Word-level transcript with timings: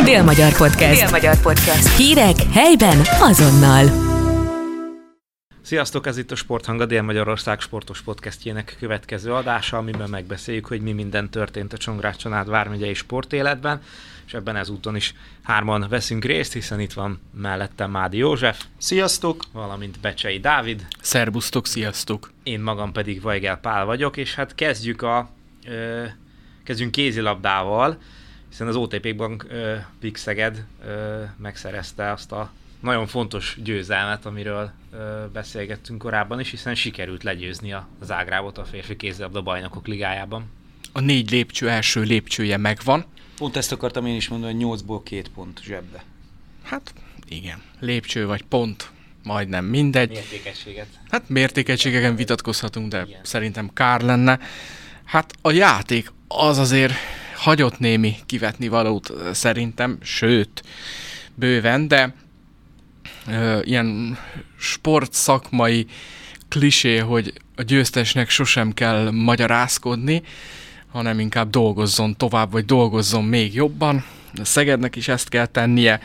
Dél-Magyar 0.00 0.56
Podcast. 0.56 1.00
Dél-Magyar 1.00 1.40
Podcast. 1.40 1.96
Hírek 1.96 2.36
helyben 2.52 2.98
azonnal. 3.20 3.84
Sziasztok, 5.62 6.06
ez 6.06 6.18
itt 6.18 6.30
a 6.30 6.34
Sporthang, 6.34 6.80
a 6.80 6.86
Dél-Magyarország 6.86 7.60
sportos 7.60 8.00
podcastjének 8.00 8.76
következő 8.78 9.32
adása, 9.32 9.76
amiben 9.76 10.10
megbeszéljük, 10.10 10.66
hogy 10.66 10.80
mi 10.80 10.92
minden 10.92 11.30
történt 11.30 11.72
a 11.72 11.76
Csongrád 11.76 12.16
család 12.16 12.48
vármegyei 12.48 12.94
sportéletben, 12.94 13.82
és 14.26 14.34
ebben 14.34 14.56
ezúton 14.56 14.96
is 14.96 15.14
hárman 15.42 15.86
veszünk 15.88 16.24
részt, 16.24 16.52
hiszen 16.52 16.80
itt 16.80 16.92
van 16.92 17.20
mellettem 17.34 17.90
Mádi 17.90 18.16
József. 18.16 18.64
Sziasztok! 18.78 19.44
Valamint 19.52 20.00
Becsei 20.00 20.38
Dávid. 20.38 20.86
Szerbusztok, 21.00 21.66
sziasztok! 21.66 22.32
Én 22.42 22.60
magam 22.60 22.92
pedig 22.92 23.22
Vajgel 23.22 23.56
Pál 23.56 23.84
vagyok, 23.84 24.16
és 24.16 24.34
hát 24.34 24.54
kezdjük 24.54 25.02
a... 25.02 25.30
Ö, 25.66 26.04
kezdjünk 26.64 26.92
kézilabdával, 26.92 27.98
hiszen 28.52 28.66
az 28.66 28.76
OTP 28.76 29.16
Bank 29.16 29.46
ö, 29.48 29.76
Pixeged 30.00 30.64
ö, 30.86 31.22
megszerezte 31.36 32.10
azt 32.10 32.32
a 32.32 32.50
nagyon 32.80 33.06
fontos 33.06 33.58
győzelmet, 33.64 34.26
amiről 34.26 34.70
ö, 34.92 35.24
beszélgettünk 35.32 35.98
korábban 35.98 36.40
is, 36.40 36.50
hiszen 36.50 36.74
sikerült 36.74 37.22
legyőzni 37.22 37.72
a 37.72 37.88
Zágrábot 38.02 38.58
a 38.58 38.64
férfi 38.64 38.96
kézilabda 38.96 39.42
bajnokok 39.42 39.86
ligájában. 39.86 40.44
A 40.92 41.00
négy 41.00 41.30
lépcső 41.30 41.70
első 41.70 42.02
lépcsője 42.02 42.56
megvan. 42.56 43.04
Pont 43.36 43.56
ezt 43.56 43.72
akartam 43.72 44.06
én 44.06 44.16
is 44.16 44.28
mondani, 44.28 44.64
hogy 44.64 44.80
8-ból 44.80 45.00
két 45.04 45.28
pont 45.28 45.60
zsebbe. 45.62 46.04
Hát 46.62 46.94
igen, 47.28 47.62
lépcső 47.80 48.26
vagy 48.26 48.42
pont, 48.42 48.90
majdnem 49.22 49.64
mindegy. 49.64 50.10
Mértékegységet. 50.10 50.86
Hát 51.10 51.28
mértékegységeken 51.28 52.16
vitatkozhatunk, 52.16 52.88
de 52.88 53.04
igen. 53.06 53.20
szerintem 53.22 53.70
kár 53.72 54.00
lenne. 54.00 54.38
Hát 55.04 55.32
a 55.42 55.50
játék 55.50 56.12
az 56.28 56.58
azért 56.58 56.92
hagyott 57.42 57.78
némi 57.78 58.16
kivetni 58.26 58.68
valót 58.68 59.12
szerintem, 59.32 59.98
sőt, 60.02 60.62
bőven, 61.34 61.88
de 61.88 62.14
ö, 63.26 63.60
ilyen 63.62 64.18
sportszakmai 64.58 65.86
klisé, 66.48 66.98
hogy 66.98 67.32
a 67.56 67.62
győztesnek 67.62 68.30
sosem 68.30 68.72
kell 68.72 69.10
magyarázkodni, 69.10 70.22
hanem 70.92 71.20
inkább 71.20 71.50
dolgozzon 71.50 72.16
tovább, 72.16 72.50
vagy 72.50 72.64
dolgozzon 72.64 73.24
még 73.24 73.54
jobban. 73.54 74.04
A 74.40 74.44
Szegednek 74.44 74.96
is 74.96 75.08
ezt 75.08 75.28
kell 75.28 75.46
tennie, 75.46 76.00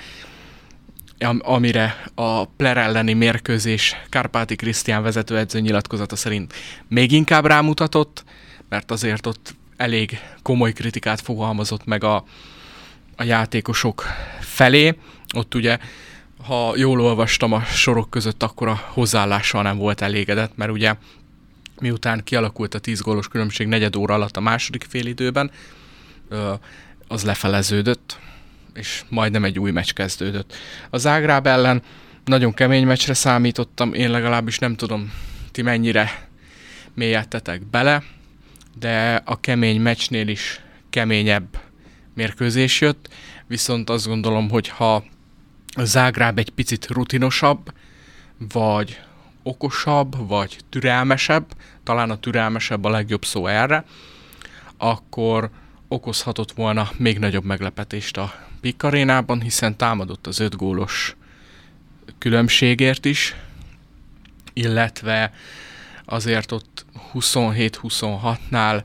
amire 1.40 2.04
a 2.16 2.46
Pler 2.46 2.78
elleni 2.78 3.14
mérkőzés 3.14 3.96
Kárpáti 4.10 4.56
Krisztián 4.56 5.04
vezetőedző 5.04 5.60
nyilatkozata 5.60 6.16
szerint 6.16 6.54
még 6.88 7.12
inkább 7.12 7.46
rámutatott, 7.46 8.24
mert 8.70 8.92
azért 8.92 9.26
ott 9.26 9.56
elég 9.78 10.20
komoly 10.42 10.74
kritikát 10.74 11.22
fogalmazott 11.22 11.86
meg 11.86 12.04
a, 12.04 12.24
a 13.16 13.24
játékosok 13.24 14.04
felé. 14.40 14.98
Ott 15.36 15.56
ugye, 15.56 15.78
ha 16.46 16.74
jól 16.76 17.02
olvastam 17.02 17.52
a 17.52 17.64
sorok 17.64 18.10
között, 18.10 18.44
akkor 18.44 18.68
a 18.68 18.82
hozzáállással 18.88 19.62
nem 19.62 19.78
volt 19.78 20.02
elégedett, 20.02 20.56
mert 20.56 20.72
ugye 20.72 20.96
miután 21.80 22.24
kialakult 22.24 22.74
a 22.74 22.80
10 22.80 23.02
gólos 23.02 23.28
különbség 23.28 23.68
negyed 23.68 23.96
óra 23.96 24.14
alatt 24.14 24.38
a 24.38 24.42
második 24.42 24.86
félidőben, 24.90 25.52
az 27.08 27.24
lefeleződött, 27.24 28.20
és 28.74 29.04
majdnem 29.10 29.44
egy 29.44 29.60
új 29.60 29.72
meccs 29.72 29.92
kezdődött. 29.92 30.56
Az 30.90 31.06
Ágráb 31.06 31.48
ellen 31.48 31.82
nagyon 32.26 32.54
kemény 32.54 32.86
meccsre 32.86 33.14
számítottam, 33.14 33.94
én 33.94 34.12
legalábbis 34.12 34.60
nem 34.60 34.76
tudom, 34.76 35.14
ti 35.52 35.62
mennyire 35.62 36.28
mélyedtetek 36.94 37.66
bele, 37.66 38.04
de 38.80 39.22
a 39.26 39.40
kemény 39.40 39.82
meccsnél 39.82 40.28
is 40.28 40.62
keményebb 40.90 41.60
mérkőzés 42.14 42.82
jött, 42.82 43.10
viszont 43.48 43.90
azt 43.90 44.08
gondolom, 44.08 44.50
hogy 44.50 44.68
ha 44.68 45.04
Zágráb 45.84 46.38
egy 46.38 46.50
picit 46.50 46.88
rutinosabb, 46.88 47.74
vagy 48.38 49.00
okosabb, 49.44 50.28
vagy 50.28 50.58
türelmesebb, 50.70 51.46
talán 51.84 52.10
a 52.10 52.20
türelmesebb 52.20 52.84
a 52.84 52.90
legjobb 52.90 53.26
szó 53.26 53.48
erre, 53.48 53.86
akkor 54.78 55.50
okozhatott 55.88 56.52
volna 56.52 56.90
még 56.98 57.20
nagyobb 57.20 57.44
meglepetést 57.44 58.18
a 58.18 58.34
Pik 58.62 58.84
arénában, 58.84 59.42
hiszen 59.42 59.78
támadott 59.78 60.28
az 60.28 60.40
öt 60.40 60.56
gólos 60.56 61.16
különbségért 62.18 63.06
is, 63.06 63.36
illetve 64.54 65.32
azért 66.10 66.52
ott 66.52 66.86
27-26-nál, 67.14 68.84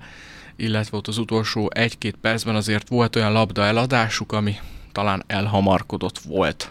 illetve 0.56 0.96
ott 0.96 1.06
az 1.06 1.18
utolsó 1.18 1.70
egy-két 1.74 2.16
percben 2.20 2.54
azért 2.54 2.88
volt 2.88 3.16
olyan 3.16 3.32
labda 3.32 3.64
eladásuk, 3.64 4.32
ami 4.32 4.54
talán 4.92 5.22
elhamarkodott 5.26 6.18
volt. 6.18 6.70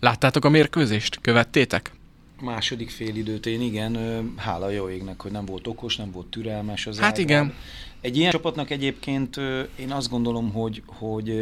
Láttátok 0.00 0.44
a 0.44 0.48
mérkőzést? 0.48 1.18
Követtétek? 1.20 1.92
Második 2.40 2.90
fél 2.90 3.16
időt 3.16 3.46
én 3.46 3.60
igen, 3.60 3.96
hála 4.36 4.70
jó 4.70 4.88
égnek, 4.90 5.20
hogy 5.20 5.30
nem 5.30 5.44
volt 5.44 5.66
okos, 5.66 5.96
nem 5.96 6.10
volt 6.10 6.26
türelmes 6.26 6.86
az 6.86 6.98
Hát 6.98 7.06
ágán. 7.12 7.20
igen. 7.22 7.54
Egy 8.00 8.16
ilyen 8.16 8.30
csapatnak 8.30 8.70
egyébként 8.70 9.36
én 9.76 9.90
azt 9.92 10.10
gondolom, 10.10 10.52
hogy, 10.52 10.82
hogy 10.86 11.34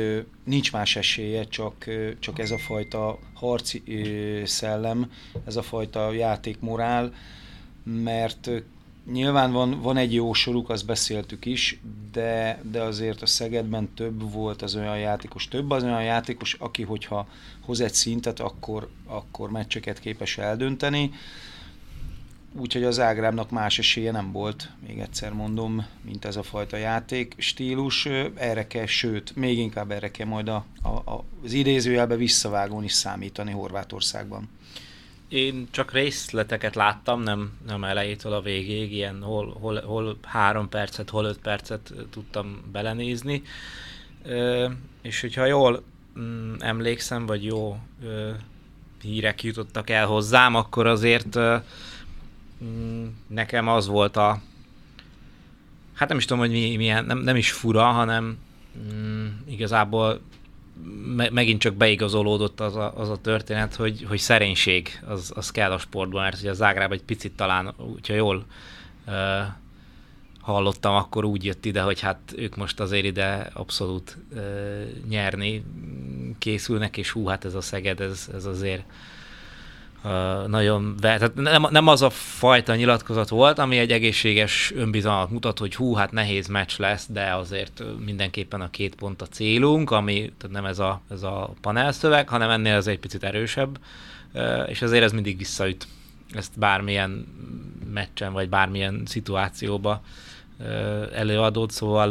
nincs 0.44 0.72
más 0.72 0.96
esélye, 0.96 1.44
csak, 1.44 1.84
csak 2.18 2.38
ez 2.38 2.50
a 2.50 2.58
fajta 2.58 3.18
harci 3.34 3.82
szellem, 4.44 5.10
ez 5.46 5.56
a 5.56 5.62
fajta 5.62 6.12
játékmorál, 6.12 7.12
mert 7.84 8.50
nyilván 9.12 9.52
van, 9.52 9.80
van 9.80 9.96
egy 9.96 10.14
jó 10.14 10.32
soruk, 10.32 10.70
azt 10.70 10.86
beszéltük 10.86 11.44
is, 11.44 11.80
de, 12.12 12.60
de 12.70 12.82
azért 12.82 13.22
a 13.22 13.26
Szegedben 13.26 13.94
több 13.94 14.32
volt 14.32 14.62
az 14.62 14.76
olyan 14.76 14.98
játékos, 14.98 15.48
több 15.48 15.70
az 15.70 15.82
olyan 15.82 16.02
játékos, 16.02 16.54
aki 16.54 16.82
hogyha 16.82 17.28
hoz 17.60 17.80
egy 17.80 17.94
szintet, 17.94 18.40
akkor, 18.40 18.88
akkor 19.06 19.50
meccseket 19.50 20.00
képes 20.00 20.38
eldönteni. 20.38 21.10
Úgyhogy 22.56 22.84
az 22.84 23.00
Ágrámnak 23.00 23.50
más 23.50 23.78
esélye 23.78 24.10
nem 24.10 24.32
volt, 24.32 24.70
még 24.86 24.98
egyszer 24.98 25.32
mondom, 25.32 25.86
mint 26.04 26.24
ez 26.24 26.36
a 26.36 26.42
fajta 26.42 26.76
játék 26.76 27.34
stílus. 27.38 28.06
Erre 28.34 28.66
kell, 28.66 28.86
sőt, 28.86 29.36
még 29.36 29.58
inkább 29.58 29.90
erre 29.90 30.10
kell 30.10 30.26
majd 30.26 30.48
a, 30.48 30.64
a, 30.82 31.24
az 31.44 31.52
idézőjelbe 31.52 32.16
visszavágón 32.16 32.84
is 32.84 32.92
számítani 32.92 33.50
Horvátországban. 33.50 34.48
Én 35.32 35.68
csak 35.70 35.92
részleteket 35.92 36.74
láttam, 36.74 37.22
nem, 37.22 37.52
nem 37.66 37.84
elejétől 37.84 38.32
a 38.32 38.40
végéig, 38.40 38.92
ilyen 38.92 39.22
hol, 39.22 39.56
hol, 39.60 39.80
hol 39.80 40.16
három 40.22 40.68
percet, 40.68 41.10
hol 41.10 41.24
öt 41.24 41.38
percet 41.38 41.92
tudtam 42.10 42.62
belenézni. 42.72 43.42
Ö, 44.22 44.68
és 45.02 45.20
hogyha 45.20 45.46
jól 45.46 45.82
mm, 46.18 46.54
emlékszem, 46.58 47.26
vagy 47.26 47.44
jó 47.44 47.78
ö, 48.04 48.30
hírek 49.02 49.42
jutottak 49.42 49.90
el 49.90 50.06
hozzám, 50.06 50.54
akkor 50.54 50.86
azért 50.86 51.36
ö, 51.36 51.56
mm, 52.64 53.06
nekem 53.26 53.68
az 53.68 53.86
volt 53.86 54.16
a 54.16 54.40
hát 55.92 56.08
nem 56.08 56.18
is 56.18 56.24
tudom, 56.24 56.42
hogy 56.42 56.50
mi, 56.50 56.76
milyen, 56.76 57.04
nem, 57.04 57.18
nem 57.18 57.36
is 57.36 57.52
fura, 57.52 57.84
hanem 57.84 58.38
mm, 58.92 59.26
igazából 59.46 60.20
me, 61.16 61.30
megint 61.30 61.60
csak 61.60 61.74
beigazolódott 61.74 62.60
az 62.60 62.76
a, 62.76 62.98
az 62.98 63.08
a 63.08 63.16
történet, 63.16 63.74
hogy, 63.74 64.04
hogy 64.08 64.18
szerénység 64.18 65.00
az, 65.06 65.32
az 65.34 65.50
kell 65.50 65.72
a 65.72 65.78
sportban, 65.78 66.22
mert 66.22 66.40
hogy 66.40 66.48
a 66.48 66.54
Zágráb 66.54 66.92
egy 66.92 67.02
picit 67.02 67.32
talán, 67.32 67.74
hogyha 67.76 68.14
jól 68.14 68.46
uh, 69.06 69.14
hallottam, 70.40 70.94
akkor 70.94 71.24
úgy 71.24 71.44
jött 71.44 71.64
ide, 71.64 71.80
hogy 71.80 72.00
hát 72.00 72.18
ők 72.36 72.56
most 72.56 72.80
azért 72.80 73.04
ide 73.04 73.50
abszolút 73.52 74.18
uh, 74.32 74.40
nyerni 75.08 75.64
készülnek, 76.38 76.96
és 76.96 77.10
hú, 77.10 77.26
hát 77.26 77.44
ez 77.44 77.54
a 77.54 77.60
Szeged, 77.60 78.00
ez, 78.00 78.28
ez 78.34 78.44
azért 78.44 78.84
nagyon, 80.46 80.96
tehát 81.00 81.34
nem, 81.34 81.66
nem 81.70 81.86
az 81.86 82.02
a 82.02 82.10
fajta 82.10 82.74
nyilatkozat 82.74 83.28
volt, 83.28 83.58
ami 83.58 83.78
egy 83.78 83.92
egészséges 83.92 84.72
önbizalmat 84.74 85.30
mutat, 85.30 85.58
hogy 85.58 85.74
hú, 85.74 85.94
hát 85.94 86.12
nehéz 86.12 86.46
meccs 86.46 86.78
lesz, 86.78 87.06
de 87.10 87.34
azért 87.34 87.82
mindenképpen 88.04 88.60
a 88.60 88.70
két 88.70 88.94
pont 88.94 89.22
a 89.22 89.26
célunk, 89.26 89.90
ami 89.90 90.32
tehát 90.38 90.54
nem 90.54 90.64
ez 90.64 90.78
a, 90.78 91.00
ez 91.10 91.22
a 91.22 91.54
panelszöveg, 91.60 92.28
hanem 92.28 92.50
ennél 92.50 92.76
az 92.76 92.86
egy 92.86 92.98
picit 92.98 93.24
erősebb, 93.24 93.78
és 94.66 94.82
azért 94.82 95.04
ez 95.04 95.12
mindig 95.12 95.38
visszaüt 95.38 95.86
ezt 96.32 96.58
bármilyen 96.58 97.26
meccsen, 97.92 98.32
vagy 98.32 98.48
bármilyen 98.48 99.02
szituációba 99.06 100.02
előadód, 101.12 101.70
szóval 101.70 102.08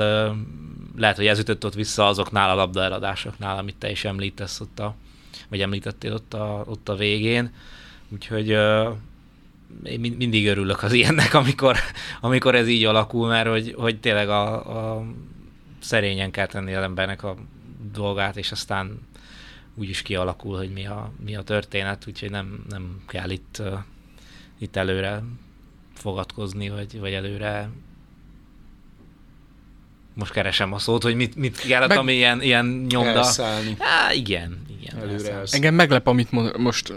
lehet, 0.98 1.16
hogy 1.16 1.28
ez 1.28 1.40
ütött 1.40 1.66
ott 1.66 1.74
vissza 1.74 2.08
azoknál 2.08 2.50
a 2.50 2.56
labdaeladásoknál, 2.56 3.58
amit 3.58 3.76
te 3.76 3.90
is 3.92 4.06
említesz 4.06 4.60
ott 4.60 4.80
a, 4.80 4.96
vagy 5.50 5.62
említettél 5.62 6.14
ott 6.14 6.34
a, 6.34 6.64
ott 6.66 6.90
a 6.90 6.96
végén. 6.96 7.52
Úgyhogy 8.14 8.50
én 9.84 10.00
mindig 10.00 10.48
örülök 10.48 10.84
az 10.84 10.94
ilyennek, 10.94 11.34
amikor, 11.34 11.78
amikor 12.22 12.56
ez 12.56 12.68
így 12.68 12.84
alakul, 12.86 13.28
mert 13.28 13.50
hogy, 13.50 13.74
hogy 13.78 14.00
tényleg 14.00 14.30
a, 14.30 14.98
a 14.98 15.06
szerényen 15.80 16.32
kell 16.32 16.46
tenni 16.46 16.74
az 16.74 16.84
embernek 16.84 17.24
a 17.24 17.36
dolgát, 17.92 18.38
és 18.38 18.52
aztán 18.52 19.00
úgy 19.76 19.90
is 19.90 20.02
kialakul, 20.02 20.58
hogy 20.58 20.72
mi 20.72 20.86
a, 20.86 21.12
mi 21.26 21.36
a 21.36 21.42
történet, 21.42 22.08
úgyhogy 22.08 22.30
nem, 22.30 22.64
nem 22.70 23.02
kell 23.08 23.30
itt, 23.30 23.58
uh, 23.60 23.74
itt 24.60 24.76
előre 24.76 25.24
fogadkozni, 25.94 26.70
vagy, 26.70 27.00
vagy 27.00 27.14
előre 27.14 27.70
most 30.14 30.32
keresem 30.32 30.74
a 30.74 30.80
szót, 30.80 31.04
hogy 31.04 31.16
mit, 31.16 31.36
mit 31.36 31.58
kellett, 31.58 31.88
Meg- 31.88 31.98
ami 31.98 32.14
ilyen, 32.14 32.42
ilyen 32.42 32.66
nyomda. 32.66 33.10
Elszállni. 33.10 33.76
Á, 33.80 34.14
igen, 34.14 34.66
igen. 34.80 34.98
Előre 34.98 35.14
elszállni. 35.14 35.50
Engem 35.52 35.74
meglep, 35.74 36.08
amit 36.08 36.32
mo- 36.32 36.58
most 36.58 36.94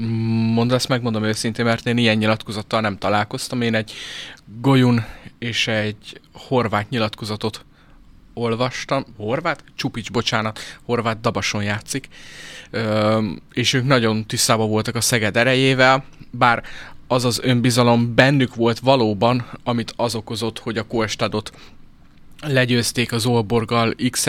mm, 0.00 0.52
mondasz, 0.52 0.86
megmondom 0.86 1.24
őszintén, 1.24 1.64
mert 1.64 1.86
én 1.86 1.96
ilyen 1.96 2.16
nyilatkozattal 2.16 2.80
nem 2.80 2.98
találkoztam. 2.98 3.60
Én 3.60 3.74
egy 3.74 3.92
golyun 4.60 5.04
és 5.38 5.66
egy 5.66 6.20
horvát 6.32 6.90
nyilatkozatot 6.90 7.64
olvastam. 8.34 9.04
Horvát? 9.16 9.64
Csupics, 9.74 10.10
bocsánat. 10.10 10.58
Horvát 10.84 11.20
Dabason 11.20 11.62
játszik. 11.62 12.08
Ö, 12.70 13.22
és 13.52 13.72
ők 13.72 13.84
nagyon 13.84 14.26
tisztában 14.26 14.68
voltak 14.68 14.94
a 14.94 15.00
Szeged 15.00 15.36
erejével, 15.36 16.04
bár 16.30 16.62
az 17.06 17.24
az 17.24 17.40
önbizalom 17.42 18.14
bennük 18.14 18.54
volt 18.54 18.78
valóban, 18.78 19.46
amit 19.64 19.92
az 19.96 20.14
okozott, 20.14 20.58
hogy 20.58 20.78
a 20.78 20.86
Kolstadot 20.86 21.52
legyőzték 22.40 23.12
az 23.12 23.26
Olborgal, 23.26 23.94
x 24.10 24.26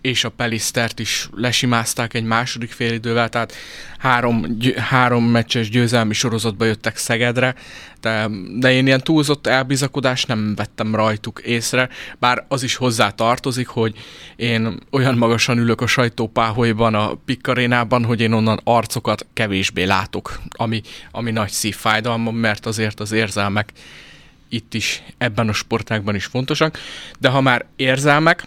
és 0.00 0.24
a 0.24 0.28
Pelisztert 0.28 0.98
is 0.98 1.28
lesimázták 1.34 2.14
egy 2.14 2.24
második 2.24 2.70
félidővel, 2.70 3.28
tehát 3.28 3.54
három, 3.98 4.58
gy- 4.58 4.78
három 4.78 5.24
meccses 5.24 5.70
győzelmi 5.70 6.14
sorozatba 6.14 6.64
jöttek 6.64 6.96
Szegedre, 6.96 7.54
de, 8.00 8.28
de 8.58 8.72
én 8.72 8.86
ilyen 8.86 9.00
túlzott 9.00 9.46
elbizakodást 9.46 10.28
nem 10.28 10.54
vettem 10.54 10.94
rajtuk 10.94 11.40
észre, 11.44 11.88
bár 12.18 12.44
az 12.48 12.62
is 12.62 12.74
hozzá 12.74 13.10
tartozik, 13.10 13.66
hogy 13.66 13.94
én 14.36 14.78
olyan 14.90 15.14
magasan 15.14 15.58
ülök 15.58 15.80
a 15.80 15.86
sajtópáholyban, 15.86 16.94
a 16.94 17.14
Pikkarénában, 17.14 18.04
hogy 18.04 18.20
én 18.20 18.32
onnan 18.32 18.60
arcokat 18.64 19.26
kevésbé 19.32 19.84
látok, 19.84 20.40
ami, 20.50 20.80
ami 21.10 21.30
nagy 21.30 21.50
szívfájdalmam, 21.50 22.36
mert 22.36 22.66
azért 22.66 23.00
az 23.00 23.12
érzelmek 23.12 23.72
itt 24.52 24.74
is, 24.74 25.02
ebben 25.18 25.48
a 25.48 25.52
sportágban 25.52 26.14
is 26.14 26.24
fontosak, 26.24 26.78
de 27.18 27.28
ha 27.28 27.40
már 27.40 27.66
érzelmek, 27.76 28.46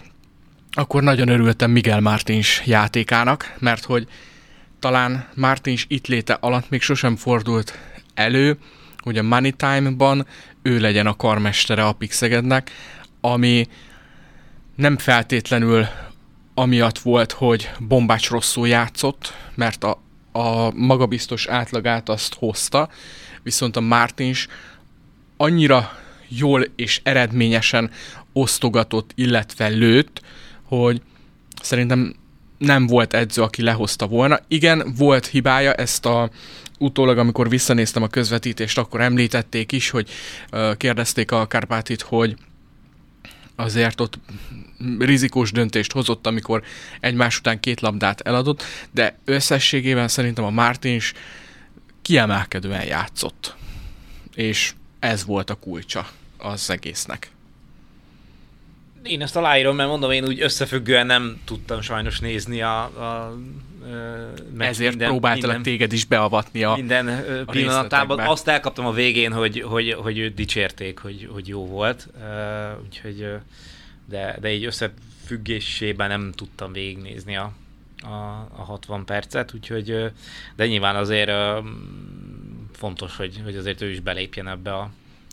akkor 0.72 1.04
nagyon 1.04 1.28
örültem 1.28 1.72
Miguel 1.72 2.00
Martins 2.00 2.62
játékának, 2.66 3.56
mert 3.60 3.84
hogy 3.84 4.08
talán 4.80 5.28
Martins 5.36 5.86
itt 5.90 6.08
léte 6.08 6.34
alatt 6.34 6.70
még 6.70 6.82
sosem 6.82 7.16
fordult 7.16 7.80
elő, 8.14 8.58
hogy 8.98 9.18
a 9.18 9.24
Money 9.24 9.52
Time-ban 9.52 10.28
ő 10.62 10.80
legyen 10.80 11.08
a 11.08 11.16
karmestere 11.16 11.86
a 11.86 11.94
Pixegednek, 11.94 12.72
ami 13.22 13.68
nem 14.76 14.98
feltétlenül 14.98 15.86
amiatt 16.54 17.00
volt, 17.00 17.32
hogy 17.32 17.70
Bombács 17.80 18.30
rosszul 18.30 18.68
játszott, 18.68 19.34
mert 19.56 19.84
a, 19.84 20.02
a 20.32 20.72
magabiztos 20.72 21.48
átlagát 21.48 22.10
azt 22.10 22.34
hozta, 22.34 22.90
viszont 23.44 23.76
a 23.76 23.82
Martins 23.82 24.48
annyira 25.38 25.92
jól 26.28 26.66
és 26.76 27.00
eredményesen 27.04 27.92
osztogatott, 28.34 29.12
illetve 29.16 29.68
lőtt, 29.68 30.22
hogy 30.64 31.02
szerintem 31.62 32.16
nem 32.58 32.88
volt 32.88 33.14
edző, 33.14 33.42
aki 33.42 33.62
lehozta 33.62 34.08
volna. 34.08 34.40
Igen, 34.48 34.94
volt 34.98 35.26
hibája, 35.26 35.74
ezt 35.74 36.06
a 36.06 36.30
utólag, 36.80 37.18
amikor 37.18 37.50
visszanéztem 37.50 38.04
a 38.04 38.08
közvetítést, 38.08 38.78
akkor 38.78 39.02
említették 39.02 39.72
is, 39.72 39.90
hogy 39.90 40.10
kérdezték 40.78 41.32
a 41.32 41.46
Kárpátit, 41.46 42.02
hogy 42.02 42.36
azért 43.56 44.02
ott 44.02 44.20
rizikós 45.00 45.52
döntést 45.52 45.92
hozott, 45.92 46.28
amikor 46.28 46.64
egymás 47.00 47.38
után 47.38 47.60
két 47.60 47.82
labdát 47.82 48.22
eladott, 48.22 48.64
de 48.92 49.18
összességében 49.26 50.08
szerintem 50.08 50.44
a 50.44 50.50
Martins 50.50 51.14
kiemelkedően 52.02 52.86
játszott. 52.86 53.56
És 54.36 54.74
ez 55.06 55.26
volt 55.26 55.50
a 55.50 55.56
kulcsa 55.56 56.08
az 56.38 56.70
egésznek. 56.70 57.30
Én 59.04 59.22
ezt 59.22 59.36
aláírom, 59.36 59.76
mert 59.76 59.90
mondom, 59.90 60.12
én 60.12 60.26
úgy 60.26 60.42
összefüggően 60.42 61.06
nem 61.06 61.42
tudtam 61.46 61.82
sajnos 61.82 62.20
nézni 62.20 62.62
a, 62.62 62.84
a, 62.84 63.04
a 63.04 64.64
Ezért 64.64 64.90
minden, 64.90 65.08
próbáltalak 65.08 65.56
minden, 65.56 65.72
téged 65.72 65.94
is 65.94 66.06
beavatni 66.06 66.64
a 66.64 66.76
minden 66.76 67.08
a 67.48 67.52
pillanatában. 67.52 68.20
Azt 68.20 68.48
elkaptam 68.48 68.86
a 68.86 68.92
végén, 68.92 69.34
hogy, 69.34 69.62
hogy, 69.62 69.94
hogy 69.94 70.18
őt 70.18 70.34
dicsérték, 70.34 71.00
hogy, 71.00 71.30
hogy 71.32 71.48
jó 71.48 71.68
volt. 71.68 72.08
Úgyhogy, 72.84 73.28
de, 74.06 74.38
de 74.42 74.54
így 74.54 74.66
összefüggésében 74.66 76.08
nem 76.08 76.32
tudtam 76.36 76.72
végignézni 76.72 77.36
a, 77.36 77.52
a, 78.02 78.48
a 78.56 78.64
60 78.64 79.06
percet, 79.06 79.54
úgyhogy, 79.54 80.12
de 80.56 80.68
nyilván 80.68 80.96
azért 80.96 81.32
fontos, 82.76 83.16
hogy, 83.16 83.42
hogy 83.44 83.56
azért 83.56 83.82
ő 83.82 83.90
is 83.92 84.00
belépjen 84.00 84.48
ebbe 84.48 84.74
a, 84.74 84.90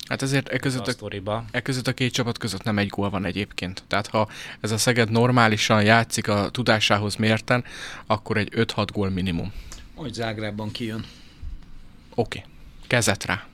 Hát 0.09 0.23
ezért 0.23 0.49
e 0.49 0.59
között 0.59 0.87
a 0.87 0.91
a, 0.91 0.93
sztoriba. 0.93 1.45
e 1.51 1.61
között 1.61 1.87
a 1.87 1.93
két 1.93 2.13
csapat 2.13 2.39
között 2.39 2.63
nem 2.63 2.79
egy 2.79 2.89
gól 2.89 3.11
van 3.11 3.25
egyébként. 3.25 3.85
Tehát 3.89 4.07
ha 4.07 4.29
ez 4.61 4.71
a 4.71 4.79
Szeged 4.79 5.11
normálisan 5.11 5.83
játszik 5.83 6.29
a 6.29 6.49
tudásához 6.51 7.17
mérten, 7.17 7.65
akkor 8.07 8.37
egy 8.37 8.49
5-6 8.57 8.89
gól 8.93 9.11
minimum. 9.11 9.53
Majd 9.97 10.15
Zágrában 10.15 10.71
kijön. 10.71 11.05
Oké. 12.15 12.39
Okay. 12.39 12.51
Kezet 12.87 13.25
rá. 13.25 13.47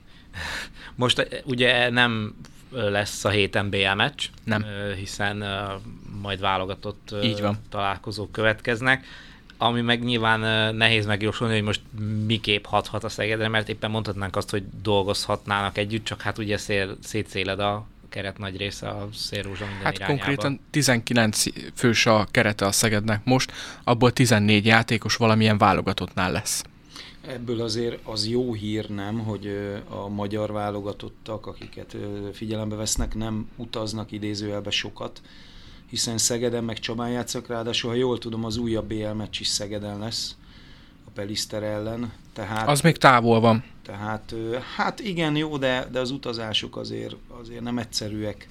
Most 0.95 1.19
eh, 1.19 1.39
ugye 1.45 1.89
nem 1.89 2.35
lesz 2.71 3.25
a 3.25 3.29
héten 3.29 3.69
BL 3.69 3.93
meccs, 3.95 4.25
Nem. 4.43 4.63
ö, 4.63 4.93
hiszen 4.93 5.41
ö, 5.41 5.73
majd 6.21 6.39
válogatott 6.39 7.15
Így 7.23 7.41
van. 7.41 7.57
találkozók 7.69 8.31
következnek, 8.31 9.05
ami 9.61 9.81
meg 9.81 10.03
nyilván 10.03 10.75
nehéz 10.75 11.05
megjósolni, 11.05 11.53
hogy 11.53 11.63
most 11.63 11.81
miképp 12.25 12.65
hathat 12.65 13.03
a 13.03 13.09
Szegedre, 13.09 13.47
mert 13.47 13.69
éppen 13.69 13.91
mondhatnánk 13.91 14.35
azt, 14.35 14.49
hogy 14.49 14.63
dolgozhatnának 14.81 15.77
együtt, 15.77 16.03
csak 16.03 16.21
hát 16.21 16.37
ugye 16.37 16.57
szél, 16.57 16.97
szétszéled 17.03 17.59
a 17.59 17.85
keret 18.09 18.37
nagy 18.37 18.57
része 18.57 18.87
a 18.87 19.09
szélrózsa 19.13 19.65
minden 19.65 19.83
Hát 19.83 19.95
irányába. 19.95 20.17
konkrétan 20.17 20.59
19 20.69 21.43
fős 21.73 22.05
a 22.05 22.27
kerete 22.31 22.65
a 22.65 22.71
Szegednek 22.71 23.25
most, 23.25 23.51
abból 23.83 24.11
14 24.11 24.65
játékos 24.65 25.15
valamilyen 25.15 25.57
válogatottnál 25.57 26.31
lesz. 26.31 26.63
Ebből 27.27 27.61
azért 27.61 27.99
az 28.03 28.27
jó 28.27 28.53
hír 28.53 28.89
nem, 28.89 29.19
hogy 29.19 29.57
a 29.89 30.07
magyar 30.07 30.51
válogatottak, 30.51 31.45
akiket 31.45 31.95
figyelembe 32.33 32.75
vesznek, 32.75 33.15
nem 33.15 33.49
utaznak 33.55 34.11
idézőjelbe 34.11 34.69
sokat, 34.69 35.21
hiszen 35.89 36.17
Szegeden 36.17 36.63
meg 36.63 36.79
Csabán 36.79 37.09
játszak, 37.09 37.47
ráadásul, 37.47 37.89
ha 37.89 37.95
jól 37.95 38.17
tudom, 38.17 38.45
az 38.45 38.57
újabb 38.57 38.87
BL 38.87 39.07
meccs 39.07 39.39
is 39.39 39.47
Szegeden 39.47 39.99
lesz, 39.99 40.35
a 41.05 41.09
Peliszter 41.13 41.63
ellen. 41.63 42.11
Tehát, 42.33 42.67
Az 42.67 42.81
még 42.81 42.97
távol 42.97 43.39
van. 43.39 43.63
tehát 43.83 44.35
hát 44.75 44.99
igen, 44.99 45.35
jó, 45.35 45.57
de, 45.57 45.87
de 45.91 45.99
az 45.99 46.11
utazások 46.11 46.77
azért, 46.77 47.15
azért 47.41 47.61
nem 47.61 47.77
egyszerűek, 47.77 48.47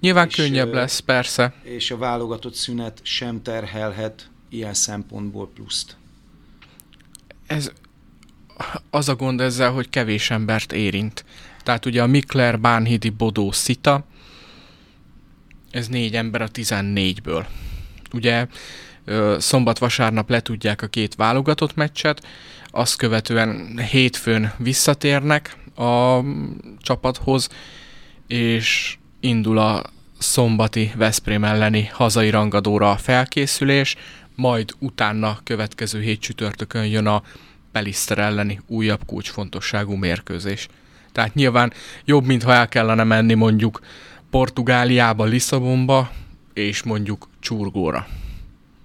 Nyilván 0.00 0.26
És, 0.28 0.34
könnyebb 0.34 0.72
lesz, 0.72 0.98
persze. 0.98 1.54
és 1.62 1.90
a 1.90 1.96
válogatott 1.96 2.54
szünet 2.54 3.00
sem 3.02 3.42
terhelhet 3.42 4.30
ilyen 4.48 4.74
szempontból 4.74 5.48
pluszt. 5.54 5.96
Ez 7.46 7.70
az 8.90 9.08
a 9.08 9.16
gond 9.16 9.40
ezzel, 9.40 9.72
hogy 9.72 9.90
kevés 9.90 10.30
embert 10.30 10.72
érint. 10.72 11.24
Tehát 11.62 11.86
ugye 11.86 12.02
a 12.02 12.06
Mikler, 12.06 12.60
Bánhidi, 12.60 13.10
Bodó, 13.10 13.52
Szita, 13.52 14.04
ez 15.72 15.88
négy 15.88 16.14
ember 16.14 16.42
a 16.42 16.48
14-ből. 16.48 17.44
Ugye 18.12 18.46
szombat-vasárnap 19.38 20.30
letudják 20.30 20.82
a 20.82 20.86
két 20.86 21.14
válogatott 21.14 21.74
meccset, 21.74 22.26
azt 22.70 22.96
követően 22.96 23.78
hétfőn 23.90 24.52
visszatérnek 24.56 25.56
a 25.76 26.18
csapathoz, 26.78 27.48
és 28.26 28.96
indul 29.20 29.58
a 29.58 29.82
szombati 30.18 30.92
Veszprém 30.96 31.44
elleni 31.44 31.90
hazai 31.92 32.30
rangadóra 32.30 32.90
a 32.90 32.96
felkészülés, 32.96 33.96
majd 34.34 34.70
utána 34.78 35.38
következő 35.44 36.00
hét 36.00 36.20
csütörtökön 36.20 36.86
jön 36.86 37.06
a 37.06 37.22
Peliszter 37.72 38.18
elleni 38.18 38.60
újabb 38.66 39.00
kulcsfontosságú 39.06 39.94
mérkőzés. 39.94 40.68
Tehát 41.12 41.34
nyilván 41.34 41.72
jobb, 42.04 42.24
mintha 42.24 42.52
el 42.52 42.68
kellene 42.68 43.04
menni 43.04 43.34
mondjuk 43.34 43.80
Portugáliába, 44.32 45.24
Lisszabonba, 45.24 46.10
és 46.52 46.82
mondjuk 46.82 47.28
Csurgóra. 47.40 48.06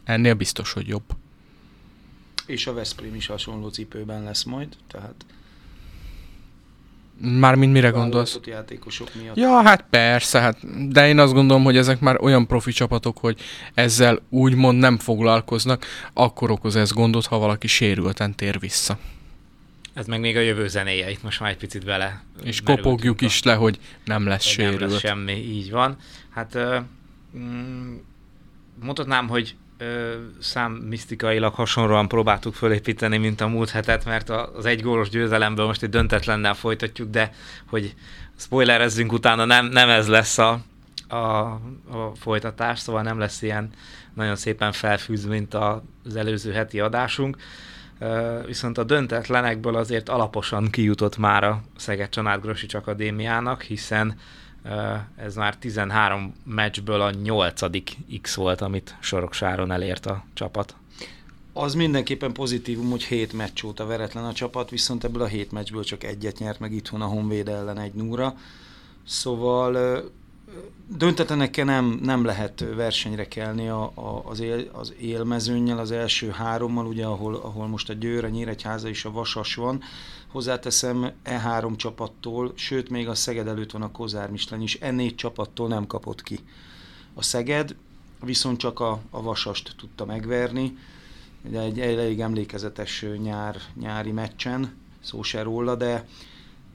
Ennél 0.04 0.34
biztos, 0.34 0.74
hogy 0.74 0.88
jobb. 0.88 1.04
És 2.46 2.68
a 2.68 2.74
Veszprém 2.74 3.16
is 3.16 3.28
hasonló 3.28 3.70
cipőben 3.70 4.24
lesz 4.24 4.44
majd, 4.44 4.68
tehát 4.92 5.26
Mármint 7.22 7.72
mire 7.72 7.90
gondolsz? 7.90 8.40
játékosok 8.46 9.10
miatt. 9.22 9.36
Ja, 9.36 9.62
hát 9.62 9.86
persze, 9.90 10.40
hát, 10.40 10.90
de 10.90 11.08
én 11.08 11.20
azt 11.20 11.34
gondolom, 11.34 11.64
hogy 11.64 11.78
ezek 11.78 12.00
már 12.00 12.22
olyan 12.22 12.48
profi 12.48 12.72
csapatok, 12.72 13.18
hogy 13.18 13.40
ezzel 13.74 14.22
úgymond 14.30 14.80
nem 14.80 14.98
foglalkoznak, 14.98 15.86
akkor 16.14 16.52
okoz 16.52 16.76
ez 16.76 16.92
gondot, 16.92 17.26
ha 17.26 17.38
valaki 17.38 17.68
sérülten 17.68 18.36
tér 18.36 18.60
vissza. 18.60 18.98
Ez 19.98 20.06
meg 20.06 20.20
még 20.20 20.38
a 20.38 20.40
jövő 20.40 20.68
zenéje, 20.68 21.10
itt 21.10 21.24
most 21.24 21.40
már 21.40 21.50
egy 21.50 21.58
picit 21.58 21.84
vele 21.84 22.24
És 22.44 22.62
kopogjuk 22.62 23.22
is 23.22 23.44
le, 23.44 23.54
hogy 23.54 23.80
nem 24.06 24.28
lesz 24.28 24.56
hogy 24.56 24.66
nem 24.66 24.80
lesz 24.80 25.00
semmi, 25.00 25.34
így 25.34 25.72
van. 25.72 25.98
Hát 26.30 26.56
ö, 26.56 26.78
mm, 27.38 27.96
mondhatnám, 28.82 29.28
hogy 29.28 29.56
ö, 29.78 30.16
számmisztikailag 30.40 31.54
hasonlóan 31.54 32.08
próbáltuk 32.08 32.54
fölépíteni, 32.54 33.18
mint 33.18 33.42
a 33.42 33.48
múlt 33.48 33.70
hetet, 33.70 34.06
mert 34.06 34.30
az 34.30 34.66
egy 34.66 34.82
gólos 34.82 35.10
győzelemből 35.10 35.66
most 35.66 35.84
egy 35.84 35.90
döntetlennel 35.90 36.54
folytatjuk, 36.54 37.10
de 37.10 37.34
hogy 37.66 37.94
spoilerezzünk 38.36 39.12
utána, 39.12 39.46
nem, 39.46 39.66
nem 39.66 39.90
ez 39.90 40.08
lesz 40.08 40.38
a, 40.38 40.60
a, 41.08 41.18
a 41.18 42.12
folytatás, 42.20 42.80
szóval 42.80 43.02
nem 43.02 43.20
lesz 43.20 43.42
ilyen 43.42 43.70
nagyon 44.14 44.36
szépen 44.36 44.72
felfűz, 44.72 45.26
mint 45.26 45.54
az 45.54 46.16
előző 46.16 46.52
heti 46.52 46.80
adásunk. 46.80 47.38
Viszont 48.46 48.78
a 48.78 48.84
döntetlenekből 48.84 49.76
azért 49.76 50.10
alaposan 50.10 50.70
kijutott 50.70 51.18
már 51.18 51.44
a 51.44 51.62
Szeged 51.76 52.10
Csanád 52.10 52.42
Grosics 52.42 52.74
Akadémiának, 52.74 53.62
hiszen 53.62 54.20
ez 55.16 55.36
már 55.36 55.56
13 55.56 56.34
meccsből 56.44 57.02
a 57.02 57.12
8. 57.12 57.62
X 58.22 58.36
volt, 58.36 58.62
amit 58.62 58.96
Soroksáron 59.00 59.72
elért 59.72 60.06
a 60.06 60.24
csapat. 60.34 60.76
Az 61.54 61.74
mindenképpen 61.74 62.34
pozitívum, 62.34 62.90
hogy 62.90 63.04
7 63.04 63.34
meccs 63.34 63.64
óta 63.64 63.86
veretlen 63.86 64.24
a 64.24 64.34
csapat, 64.34 64.70
viszont 64.70 65.04
ebből 65.04 65.22
a 65.22 65.26
7 65.26 65.52
meccsből 65.52 65.84
csak 65.84 66.04
egyet 66.04 66.40
nyert 66.40 66.60
meg 66.60 66.72
itthon 66.72 67.02
a 67.02 67.06
Honvéd 67.06 67.48
ellen 67.48 67.80
egy 67.80 67.94
núra. 67.94 68.36
Szóval 69.06 70.02
döntetlenekkel 70.98 71.66
nem, 71.66 72.00
nem 72.04 72.26
lehet 72.26 72.66
versenyre 72.76 73.28
kelni 73.28 73.68
a, 73.68 73.92
a, 73.94 74.22
az, 74.26 74.40
él, 74.40 74.70
az 74.74 74.94
élmezőnnyel, 75.00 75.78
az 75.80 75.92
első 75.92 76.30
hárommal, 76.30 76.86
ugye, 76.86 77.06
ahol, 77.06 77.36
ahol 77.36 77.68
most 77.68 77.90
a 77.90 77.94
Győr, 77.94 78.24
a 78.24 78.30
Nyíregyháza 78.30 78.88
és 78.88 79.06
a 79.06 79.12
Vasas 79.12 79.56
van. 79.56 79.82
Hozzáteszem, 80.28 81.12
e 81.24 81.40
három 81.40 81.76
csapattól, 81.76 82.52
sőt 82.56 82.90
még 82.90 83.08
a 83.08 83.16
Szeged 83.16 83.48
előtt 83.48 83.72
van 83.72 83.82
a 83.82 83.92
Kozár 83.92 84.32
Misleny 84.32 84.62
is, 84.62 84.78
e 84.82 84.92
négy 84.92 85.16
csapattól 85.16 85.68
nem 85.68 85.88
kapott 85.88 86.24
ki. 86.24 86.40
A 87.14 87.24
Szeged 87.24 87.76
viszont 88.24 88.58
csak 88.58 88.80
a, 88.80 89.02
a 89.10 89.22
Vasast 89.22 89.76
tudta 89.78 90.06
megverni, 90.06 90.78
ugye 91.44 91.60
egy 91.60 91.80
elég 91.80 92.22
emlékezetes 92.22 93.06
nyár, 93.22 93.62
nyári 93.80 94.12
meccsen, 94.12 94.76
szó 95.00 95.22
se 95.22 95.42
róla, 95.42 95.76
de 95.76 96.08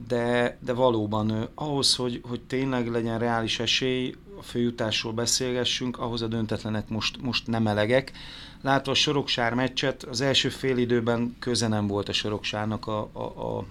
de, 0.07 0.57
de 0.59 0.73
valóban 0.73 1.49
ahhoz, 1.55 1.95
hogy, 1.95 2.21
hogy 2.27 2.41
tényleg 2.41 2.87
legyen 2.87 3.19
reális 3.19 3.59
esély, 3.59 4.15
a 4.37 4.41
főjutásról 4.41 5.13
beszélgessünk, 5.13 5.99
ahhoz 5.99 6.21
a 6.21 6.27
döntetlenek 6.27 6.89
most, 6.89 7.21
most 7.21 7.47
nem 7.47 7.67
elegek. 7.67 8.11
Látva 8.61 8.91
a 8.91 8.95
Soroksár 8.95 9.53
meccset, 9.53 10.03
az 10.03 10.21
első 10.21 10.49
fél 10.49 10.77
időben 10.77 11.35
köze 11.39 11.67
nem 11.67 11.87
volt 11.87 12.09
a 12.09 12.13
Soroksárnak 12.13 12.87
a, 12.87 13.09
a, 13.13 13.19
a, 13.19 13.65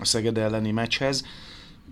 a 0.00 0.04
Szeged 0.04 0.38
elleni 0.38 0.70
meccshez. 0.70 1.24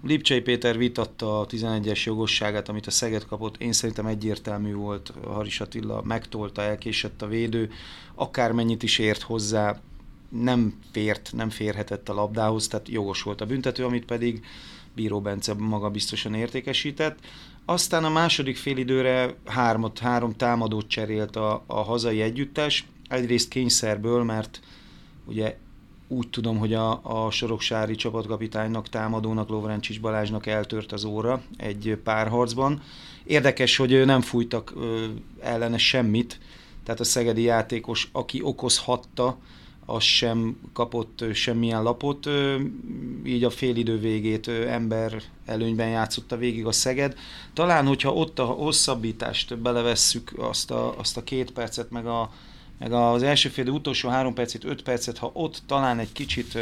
Lipcsei 0.02 0.40
Péter 0.40 0.76
vitatta 0.76 1.40
a 1.40 1.46
11-es 1.46 2.04
jogosságát, 2.04 2.68
amit 2.68 2.87
a 2.87 2.90
Szeged 2.90 3.26
kapott. 3.26 3.56
Én 3.56 3.73
szerintem 3.73 4.06
egyértelmű 4.06 4.75
volt, 4.75 5.12
Haris 5.25 5.61
Attila 5.61 6.02
megtolta, 6.02 6.62
elkésett 6.62 7.23
a 7.23 7.26
védő, 7.26 7.70
akármennyit 8.14 8.82
is 8.82 8.99
ért 8.99 9.23
hozzá, 9.23 9.80
nem 10.42 10.74
fért, 10.92 11.30
nem 11.34 11.50
férhetett 11.50 12.08
a 12.08 12.14
labdához, 12.14 12.68
tehát 12.68 12.88
jogos 12.88 13.22
volt 13.22 13.40
a 13.40 13.46
büntető, 13.46 13.84
amit 13.84 14.04
pedig 14.04 14.44
Bíró 14.94 15.20
Bence 15.20 15.54
maga 15.54 15.90
biztosan 15.90 16.34
értékesített. 16.34 17.18
Aztán 17.64 18.04
a 18.04 18.10
második 18.10 18.56
félidőre 18.56 19.34
hármat, 19.44 19.98
három 19.98 20.36
támadót 20.36 20.88
cserélt 20.88 21.36
a, 21.36 21.64
a 21.66 21.80
hazai 21.82 22.20
együttes, 22.20 22.86
egyrészt 23.08 23.48
kényszerből, 23.48 24.22
mert 24.22 24.60
ugye 25.24 25.56
úgy 26.08 26.28
tudom, 26.28 26.58
hogy 26.58 26.74
a, 26.74 27.00
a 27.02 27.30
Soroksári 27.30 27.94
csapatkapitánynak, 27.94 28.88
támadónak, 28.88 29.48
Lovrencsics 29.48 30.00
Balázsnak 30.00 30.46
eltört 30.46 30.92
az 30.92 31.04
óra 31.04 31.42
egy 31.56 31.98
párharcban. 32.04 32.82
Érdekes, 33.24 33.76
hogy 33.76 34.04
nem 34.04 34.20
fújtak 34.20 34.72
ö, 34.76 35.06
ellene 35.40 35.78
semmit, 35.78 36.38
tehát 36.84 37.00
a 37.00 37.04
szegedi 37.04 37.42
játékos, 37.42 38.08
aki 38.12 38.40
okozhatta, 38.42 39.38
az 39.86 40.02
sem 40.02 40.56
kapott 40.72 41.24
semmilyen 41.32 41.82
lapot, 41.82 42.28
így 43.24 43.44
a 43.44 43.50
félidő 43.50 43.98
végét 43.98 44.48
ember 44.48 45.22
előnyben 45.44 45.88
játszotta 45.88 46.36
végig 46.36 46.66
a 46.66 46.72
Szeged. 46.72 47.16
Talán, 47.52 47.86
hogyha 47.86 48.12
ott 48.12 48.38
a 48.38 48.44
hosszabbítást 48.44 49.58
belevesszük, 49.58 50.32
azt 50.38 50.70
a, 50.70 50.98
azt 50.98 51.16
a 51.16 51.24
két 51.24 51.50
percet, 51.50 51.90
meg, 51.90 52.06
a, 52.06 52.32
meg 52.78 52.92
az 52.92 53.22
első 53.22 53.48
félidő 53.48 53.74
utolsó 53.74 54.08
három 54.08 54.34
percet, 54.34 54.64
öt 54.64 54.82
percet, 54.82 55.18
ha 55.18 55.30
ott 55.34 55.62
talán 55.66 55.98
egy 55.98 56.12
kicsit 56.12 56.58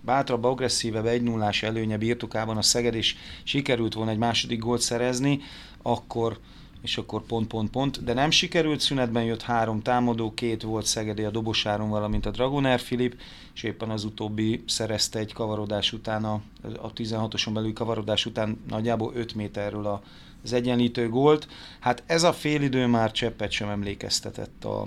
bátrabb, 0.00 0.44
agresszívebb 0.44 1.06
egy 1.06 1.22
nullás 1.22 1.62
előnye 1.62 1.98
birtokában 1.98 2.56
a 2.56 2.62
Szeged, 2.62 2.94
és 2.94 3.16
sikerült 3.42 3.94
volna 3.94 4.10
egy 4.10 4.18
második 4.18 4.58
gólt 4.58 4.80
szerezni, 4.80 5.40
akkor, 5.82 6.38
és 6.84 6.98
akkor 6.98 7.22
pont, 7.22 7.46
pont, 7.46 7.70
pont, 7.70 8.04
de 8.04 8.12
nem 8.12 8.30
sikerült, 8.30 8.80
szünetben 8.80 9.24
jött 9.24 9.42
három 9.42 9.82
támadó, 9.82 10.34
két 10.34 10.62
volt 10.62 10.86
Szegedi 10.86 11.22
a 11.22 11.30
Dobosáron, 11.30 11.88
valamint 11.88 12.26
a 12.26 12.30
Dragoner 12.30 12.80
Filip, 12.80 13.20
és 13.54 13.62
éppen 13.62 13.90
az 13.90 14.04
utóbbi 14.04 14.64
szerezte 14.66 15.18
egy 15.18 15.32
kavarodás 15.32 15.92
után, 15.92 16.24
a, 16.24 16.40
a 16.62 16.92
16-oson 16.92 17.50
belül 17.52 17.72
kavarodás 17.72 18.26
után 18.26 18.60
nagyjából 18.68 19.12
5 19.14 19.34
méterről 19.34 19.86
a, 19.86 20.02
az 20.42 20.52
egyenlítő 20.52 21.08
gólt. 21.08 21.48
Hát 21.80 22.02
ez 22.06 22.22
a 22.22 22.32
félidő 22.32 22.86
már 22.86 23.12
cseppet 23.12 23.50
sem 23.50 23.68
emlékeztetett 23.68 24.64
a, 24.64 24.86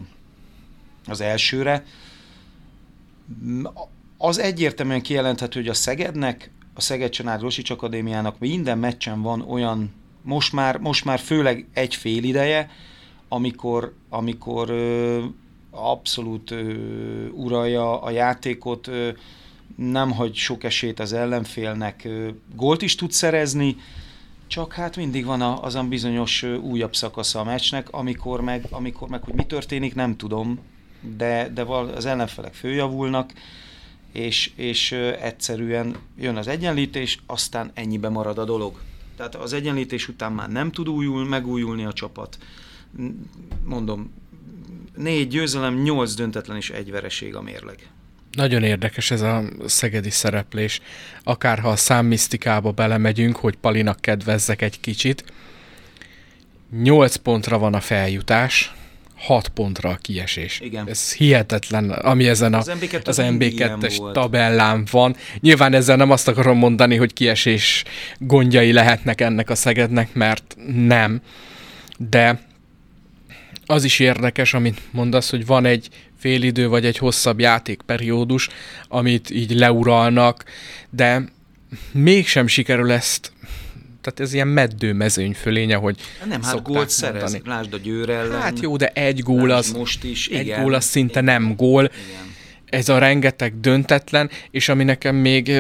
az 1.06 1.22
elsőre. 1.22 1.86
Az 4.18 4.38
egyértelműen 4.40 5.02
kijelenthető, 5.02 5.60
hogy 5.60 5.70
a 5.70 5.74
Szegednek, 5.74 6.52
a 6.74 6.82
Szeged 6.82 7.10
Csanád 7.10 7.42
Rosics 7.42 7.70
Akadémiának 7.70 8.40
minden 8.40 8.78
meccsen 8.78 9.22
van 9.22 9.42
olyan 9.42 9.94
most 10.28 10.54
már, 10.54 10.78
most 10.78 11.06
már 11.06 11.20
főleg 11.20 11.68
egy 11.74 11.96
fél 11.96 12.24
ideje, 12.24 12.70
amikor, 13.28 13.94
amikor 14.10 14.70
ö, 14.70 15.24
abszolút 15.72 16.52
ö, 16.52 16.74
uralja 17.28 18.02
a 18.02 18.10
játékot, 18.10 18.88
ö, 18.88 19.10
nem 19.76 20.12
hagy 20.12 20.36
sok 20.36 20.64
esélyt 20.64 21.00
az 21.00 21.14
ellenfélnek, 21.14 22.02
ö, 22.06 22.30
gólt 22.56 22.82
is 22.82 22.96
tud 22.96 23.12
szerezni, 23.12 23.76
csak 24.48 24.74
hát 24.74 24.96
mindig 24.96 25.26
van 25.26 25.42
a, 25.42 25.64
az 25.64 25.76
a 25.76 25.84
bizonyos 25.84 26.44
ö, 26.44 26.56
újabb 26.56 26.96
szakasza 26.96 27.40
a 27.40 27.44
meccsnek, 27.44 27.90
amikor 27.92 28.42
meg, 28.42 28.68
amikor 28.70 29.10
meg, 29.10 29.24
hogy 29.24 29.34
mi 29.34 29.46
történik, 29.46 29.96
nem 29.96 30.18
tudom, 30.18 30.60
de, 31.18 31.50
de 31.54 31.62
az 31.62 32.06
ellenfelek 32.06 32.54
főjavulnak, 32.54 33.34
és, 34.12 34.52
és 34.56 34.92
egyszerűen 35.22 35.96
jön 36.18 36.38
az 36.38 36.48
egyenlítés, 36.48 37.20
aztán 37.26 37.72
ennyibe 37.74 38.10
marad 38.10 38.38
a 38.38 38.46
dolog. 38.46 38.80
Tehát 39.18 39.36
az 39.36 39.54
egyenlítés 39.54 40.08
után 40.08 40.32
már 40.32 40.50
nem 40.50 40.72
tud 40.72 40.90
újul, 40.90 41.26
megújulni 41.26 41.86
a 41.86 41.94
csapat. 41.94 42.38
Mondom, 43.64 44.14
négy 44.96 45.28
győzelem, 45.28 45.82
nyolc 45.82 46.14
döntetlen 46.14 46.58
és 46.58 46.70
egy 46.70 46.92
vereség 46.92 47.36
a 47.36 47.42
mérleg. 47.42 47.90
Nagyon 48.32 48.64
érdekes 48.64 49.12
ez 49.12 49.22
a 49.22 49.44
szegedi 49.66 50.10
szereplés. 50.10 50.82
Akárha 51.24 51.70
a 51.70 51.76
számmisztikába 51.76 52.72
belemegyünk, 52.72 53.36
hogy 53.36 53.56
Palinak 53.56 54.00
kedvezzek 54.00 54.62
egy 54.62 54.80
kicsit. 54.80 55.24
Nyolc 56.82 57.16
pontra 57.16 57.58
van 57.58 57.74
a 57.74 57.80
feljutás, 57.80 58.74
6 59.18 59.48
pontra 59.48 59.90
a 59.90 59.96
kiesés. 60.02 60.60
Igen. 60.60 60.90
Ez 60.90 61.14
hihetetlen, 61.14 61.90
ami 61.90 62.28
ezen 62.28 62.54
a, 62.54 62.58
Az 62.58 62.72
MB2 62.82 63.04
az 63.04 63.18
mindig 63.18 63.54
MB2-es 63.54 63.58
ilyen 63.58 63.80
volt. 63.98 64.14
tabellán 64.14 64.88
van. 64.92 65.16
Nyilván 65.40 65.74
ezzel 65.74 65.96
nem 65.96 66.12
azt 66.12 66.28
akarom 66.28 66.58
mondani, 66.58 66.96
hogy 66.96 67.14
kiesés 67.14 67.84
gondjai 68.18 68.72
lehetnek 68.72 69.22
ennek 69.22 69.50
a 69.50 69.56
Szegednek, 69.56 70.14
mert 70.14 70.56
nem. 70.86 71.22
De 71.98 72.42
az 73.66 73.84
is 73.84 74.00
érdekes, 74.00 74.54
amit 74.54 74.82
mondasz, 74.92 75.30
hogy 75.30 75.46
van 75.46 75.66
egy 75.66 75.90
félidő 76.20 76.68
vagy 76.68 76.86
egy 76.86 76.98
hosszabb 76.98 77.40
játékperiódus, 77.40 78.50
amit 78.88 79.30
így 79.30 79.52
leuralnak, 79.52 80.44
de 80.90 81.24
mégsem 81.92 82.48
sikerül 82.48 82.92
ezt 82.92 83.32
tehát 84.08 84.20
ez 84.20 84.34
ilyen 84.34 84.48
meddő 84.48 84.94
mezőny 84.94 85.34
fölénye, 85.34 85.76
hogy 85.76 86.00
Nem, 86.26 86.44
hát 86.44 86.64
gólt 86.64 86.90
szerez. 86.90 87.38
Lásd 87.46 87.74
a 87.74 87.78
Győr 87.78 88.10
ellen. 88.10 88.42
Hát 88.42 88.60
jó, 88.60 88.78
de 88.78 88.88
egy 88.88 89.24
gól 89.24 89.52
az, 89.52 89.72
most 89.72 90.04
is. 90.04 90.28
egy 90.28 90.46
igen. 90.46 90.64
gól 90.64 90.74
az 90.74 90.86
szinte 90.86 91.22
nem 91.22 91.56
gól. 91.56 91.84
Igen. 91.84 92.36
Ez 92.66 92.90
a 92.90 92.98
rengeteg 92.98 93.60
döntetlen, 93.60 94.30
és 94.52 94.70
ami 94.70 94.84
nekem 94.84 95.16
még 95.16 95.52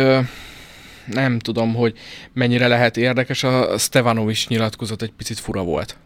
nem 1.05 1.39
tudom, 1.39 1.73
hogy 1.73 1.97
mennyire 2.33 2.67
lehet 2.67 2.97
érdekes, 2.97 3.43
a 3.43 3.77
Stevanovics 3.77 4.47
nyilatkozat 4.47 5.01
egy 5.01 5.11
picit 5.11 5.39
fura 5.39 5.63
volt. 5.63 5.97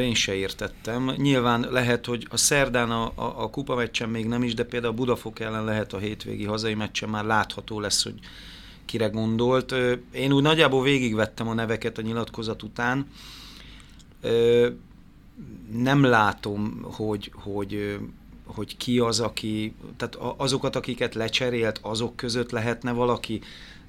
Én 0.00 0.14
se 0.14 0.34
értettem. 0.34 1.14
Nyilván 1.16 1.66
lehet, 1.70 2.06
hogy 2.06 2.26
a 2.30 2.36
szerdán 2.36 2.90
a, 2.90 3.12
a, 3.14 3.42
a 3.42 3.50
kupa 3.50 3.74
meccsen 3.74 4.08
még 4.08 4.26
nem 4.26 4.42
is, 4.42 4.54
de 4.54 4.64
például 4.64 4.92
a 4.92 4.96
Budafok 4.96 5.40
ellen 5.40 5.64
lehet 5.64 5.92
a 5.92 5.98
hétvégi 5.98 6.44
hazai 6.44 6.74
meccsen 6.74 7.08
már 7.08 7.24
látható 7.24 7.80
lesz, 7.80 8.02
hogy 8.02 8.14
kire 8.86 9.06
gondolt. 9.06 9.74
Én 10.12 10.32
úgy 10.32 10.42
nagyjából 10.42 10.82
végigvettem 10.82 11.48
a 11.48 11.54
neveket 11.54 11.98
a 11.98 12.02
nyilatkozat 12.02 12.62
után. 12.62 13.06
Nem 15.72 16.04
látom, 16.04 16.80
hogy, 16.82 17.32
hogy, 17.34 17.98
hogy 18.44 18.76
ki 18.76 18.98
az, 18.98 19.20
aki, 19.20 19.74
tehát 19.96 20.16
azokat, 20.36 20.76
akiket 20.76 21.14
lecserélt, 21.14 21.78
azok 21.82 22.16
között 22.16 22.50
lehetne 22.50 22.92
valaki. 22.92 23.40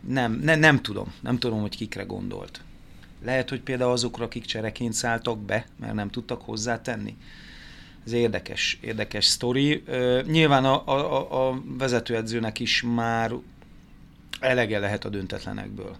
Nem, 0.07 0.39
ne, 0.43 0.55
nem 0.55 0.81
tudom, 0.81 1.13
nem 1.21 1.37
tudom, 1.39 1.61
hogy 1.61 1.75
kikre 1.75 2.03
gondolt. 2.03 2.61
Lehet, 3.23 3.49
hogy 3.49 3.61
például 3.61 3.91
azokra, 3.91 4.25
akik 4.25 4.45
csereként 4.45 4.93
szálltak 4.93 5.39
be, 5.39 5.65
mert 5.79 5.93
nem 5.93 6.09
tudtak 6.09 6.41
hozzátenni. 6.41 7.17
Ez 8.05 8.11
érdekes, 8.11 8.77
érdekes 8.81 9.25
sztori. 9.25 9.83
Nyilván 10.25 10.65
a, 10.65 10.83
a- 10.87 11.49
a 11.49 11.61
vezetőedzőnek 11.77 12.59
is 12.59 12.81
már 12.95 13.31
elege 14.39 14.79
lehet 14.79 15.05
a 15.05 15.09
döntetlenekből. 15.09 15.95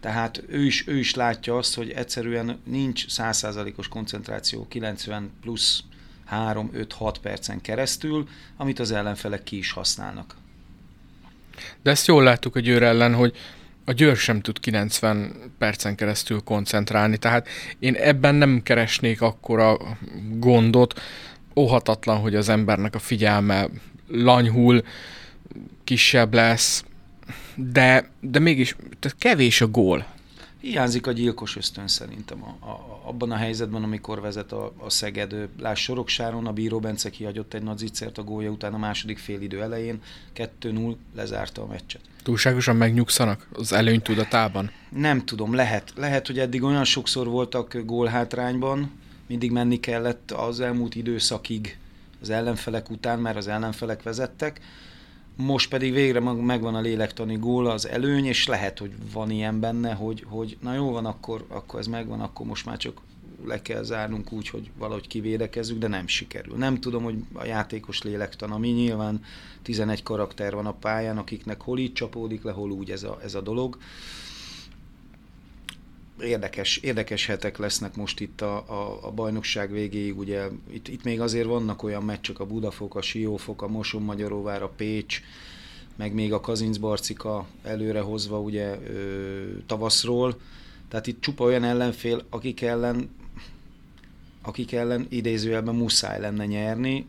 Tehát 0.00 0.42
ő 0.48 0.64
is, 0.64 0.86
ő 0.86 0.98
is 0.98 1.14
látja 1.14 1.56
azt, 1.56 1.74
hogy 1.74 1.90
egyszerűen 1.90 2.58
nincs 2.64 3.04
100%-os 3.08 3.88
koncentráció 3.88 4.66
90 4.68 5.30
plusz 5.40 5.82
3-5-6 6.30 7.14
percen 7.22 7.60
keresztül, 7.60 8.28
amit 8.56 8.78
az 8.78 8.90
ellenfelek 8.90 9.42
ki 9.42 9.58
is 9.58 9.72
használnak. 9.72 10.34
De 11.82 11.90
ezt 11.90 12.06
jól 12.06 12.22
láttuk 12.22 12.56
a 12.56 12.60
Győr 12.60 12.82
ellen, 12.82 13.14
hogy 13.14 13.36
a 13.84 13.92
Győr 13.92 14.16
sem 14.16 14.40
tud 14.40 14.60
90 14.60 15.32
percen 15.58 15.94
keresztül 15.94 16.40
koncentrálni, 16.40 17.16
tehát 17.16 17.48
én 17.78 17.94
ebben 17.94 18.34
nem 18.34 18.62
keresnék 18.62 19.20
akkora 19.20 19.76
gondot, 20.30 21.00
óhatatlan, 21.56 22.18
hogy 22.18 22.34
az 22.34 22.48
embernek 22.48 22.94
a 22.94 22.98
figyelme 22.98 23.68
lanyhul, 24.08 24.82
kisebb 25.84 26.34
lesz, 26.34 26.84
de, 27.58 28.10
de 28.20 28.38
mégis 28.38 28.76
tehát 28.98 29.18
kevés 29.18 29.60
a 29.60 29.66
gól. 29.66 30.06
Hiányzik 30.60 31.06
a 31.06 31.12
gyilkos 31.12 31.56
ösztön 31.56 31.88
szerintem 31.88 32.42
a, 32.42 32.66
a, 32.66 33.02
abban 33.04 33.30
a 33.30 33.36
helyzetben, 33.36 33.82
amikor 33.82 34.20
vezet 34.20 34.52
a, 34.52 34.72
a 34.76 34.90
Szeged. 34.90 35.34
Láss 35.58 35.82
Soroksáron, 35.82 36.46
a 36.46 36.52
Bíró 36.52 36.80
Bence 36.80 37.10
kihagyott 37.10 37.54
egy 37.54 37.62
nagy 37.62 37.78
zicsert 37.78 38.18
a 38.18 38.22
gólja 38.22 38.50
után 38.50 38.74
a 38.74 38.78
második 38.78 39.18
félidő 39.18 39.62
elején, 39.62 40.02
2-0 40.62 40.94
lezárta 41.16 41.62
a 41.62 41.66
meccset. 41.66 42.00
Túlságosan 42.22 42.76
megnyugszanak 42.76 43.48
az 43.52 43.72
előny 43.72 44.02
tudatában? 44.02 44.70
Nem 44.88 45.24
tudom, 45.24 45.54
lehet. 45.54 45.92
Lehet, 45.96 46.26
hogy 46.26 46.38
eddig 46.38 46.62
olyan 46.62 46.84
sokszor 46.84 47.26
voltak 47.26 47.76
gólhátrányban, 47.84 48.90
mindig 49.26 49.50
menni 49.50 49.80
kellett 49.80 50.30
az 50.30 50.60
elmúlt 50.60 50.94
időszakig 50.94 51.78
az 52.20 52.30
ellenfelek 52.30 52.90
után, 52.90 53.18
mert 53.18 53.36
az 53.36 53.48
ellenfelek 53.48 54.02
vezettek, 54.02 54.60
most 55.46 55.68
pedig 55.68 55.92
végre 55.92 56.20
megvan 56.20 56.74
a 56.74 56.80
lélektani 56.80 57.36
gól, 57.36 57.66
az 57.66 57.88
előny, 57.88 58.24
és 58.24 58.46
lehet, 58.46 58.78
hogy 58.78 58.92
van 59.12 59.30
ilyen 59.30 59.60
benne, 59.60 59.92
hogy, 59.92 60.24
hogy 60.28 60.56
na 60.60 60.74
jó 60.74 60.90
van, 60.90 61.06
akkor, 61.06 61.44
akkor 61.48 61.80
ez 61.80 61.86
megvan, 61.86 62.20
akkor 62.20 62.46
most 62.46 62.66
már 62.66 62.76
csak 62.76 63.00
le 63.46 63.62
kell 63.62 63.82
zárnunk 63.82 64.32
úgy, 64.32 64.48
hogy 64.48 64.70
valahogy 64.78 65.06
kivédekezzük, 65.06 65.78
de 65.78 65.88
nem 65.88 66.06
sikerül. 66.06 66.56
Nem 66.56 66.80
tudom, 66.80 67.02
hogy 67.02 67.16
a 67.32 67.44
játékos 67.44 68.02
lélektan, 68.02 68.50
ami 68.50 68.68
nyilván 68.68 69.24
11 69.62 70.02
karakter 70.02 70.54
van 70.54 70.66
a 70.66 70.72
pályán, 70.72 71.18
akiknek 71.18 71.60
hol 71.60 71.78
így 71.78 71.92
csapódik 71.92 72.42
le, 72.42 72.52
hol 72.52 72.70
úgy 72.70 72.90
ez 72.90 73.02
a, 73.02 73.18
ez 73.22 73.34
a 73.34 73.40
dolog 73.40 73.78
érdekes, 76.22 76.76
érdekes 76.76 77.26
hetek 77.26 77.58
lesznek 77.58 77.96
most 77.96 78.20
itt 78.20 78.40
a, 78.40 78.56
a, 78.56 78.98
a 79.06 79.10
bajnokság 79.10 79.72
végéig, 79.72 80.18
ugye 80.18 80.48
itt, 80.70 80.88
itt 80.88 81.04
még 81.04 81.20
azért 81.20 81.46
vannak 81.46 81.82
olyan 81.82 82.02
meccsek, 82.02 82.38
a 82.38 82.46
Budafok, 82.46 82.94
a 82.94 83.02
Siófok, 83.02 83.62
a 83.62 83.68
Moson 83.68 84.02
Magyaróvár, 84.02 84.62
a 84.62 84.68
Pécs, 84.68 85.20
meg 85.96 86.14
még 86.14 86.32
a 86.32 86.40
Kazincbarcika 86.40 87.46
előre 87.62 88.00
hozva 88.00 88.40
ugye 88.40 88.78
ö, 88.88 89.42
tavaszról, 89.66 90.40
tehát 90.88 91.06
itt 91.06 91.20
csupa 91.20 91.44
olyan 91.44 91.64
ellenfél, 91.64 92.24
akik 92.30 92.62
ellen 92.62 93.16
akik 94.42 94.72
ellen 94.72 95.06
idézőjelben 95.08 95.74
muszáj 95.74 96.20
lenne 96.20 96.46
nyerni, 96.46 97.06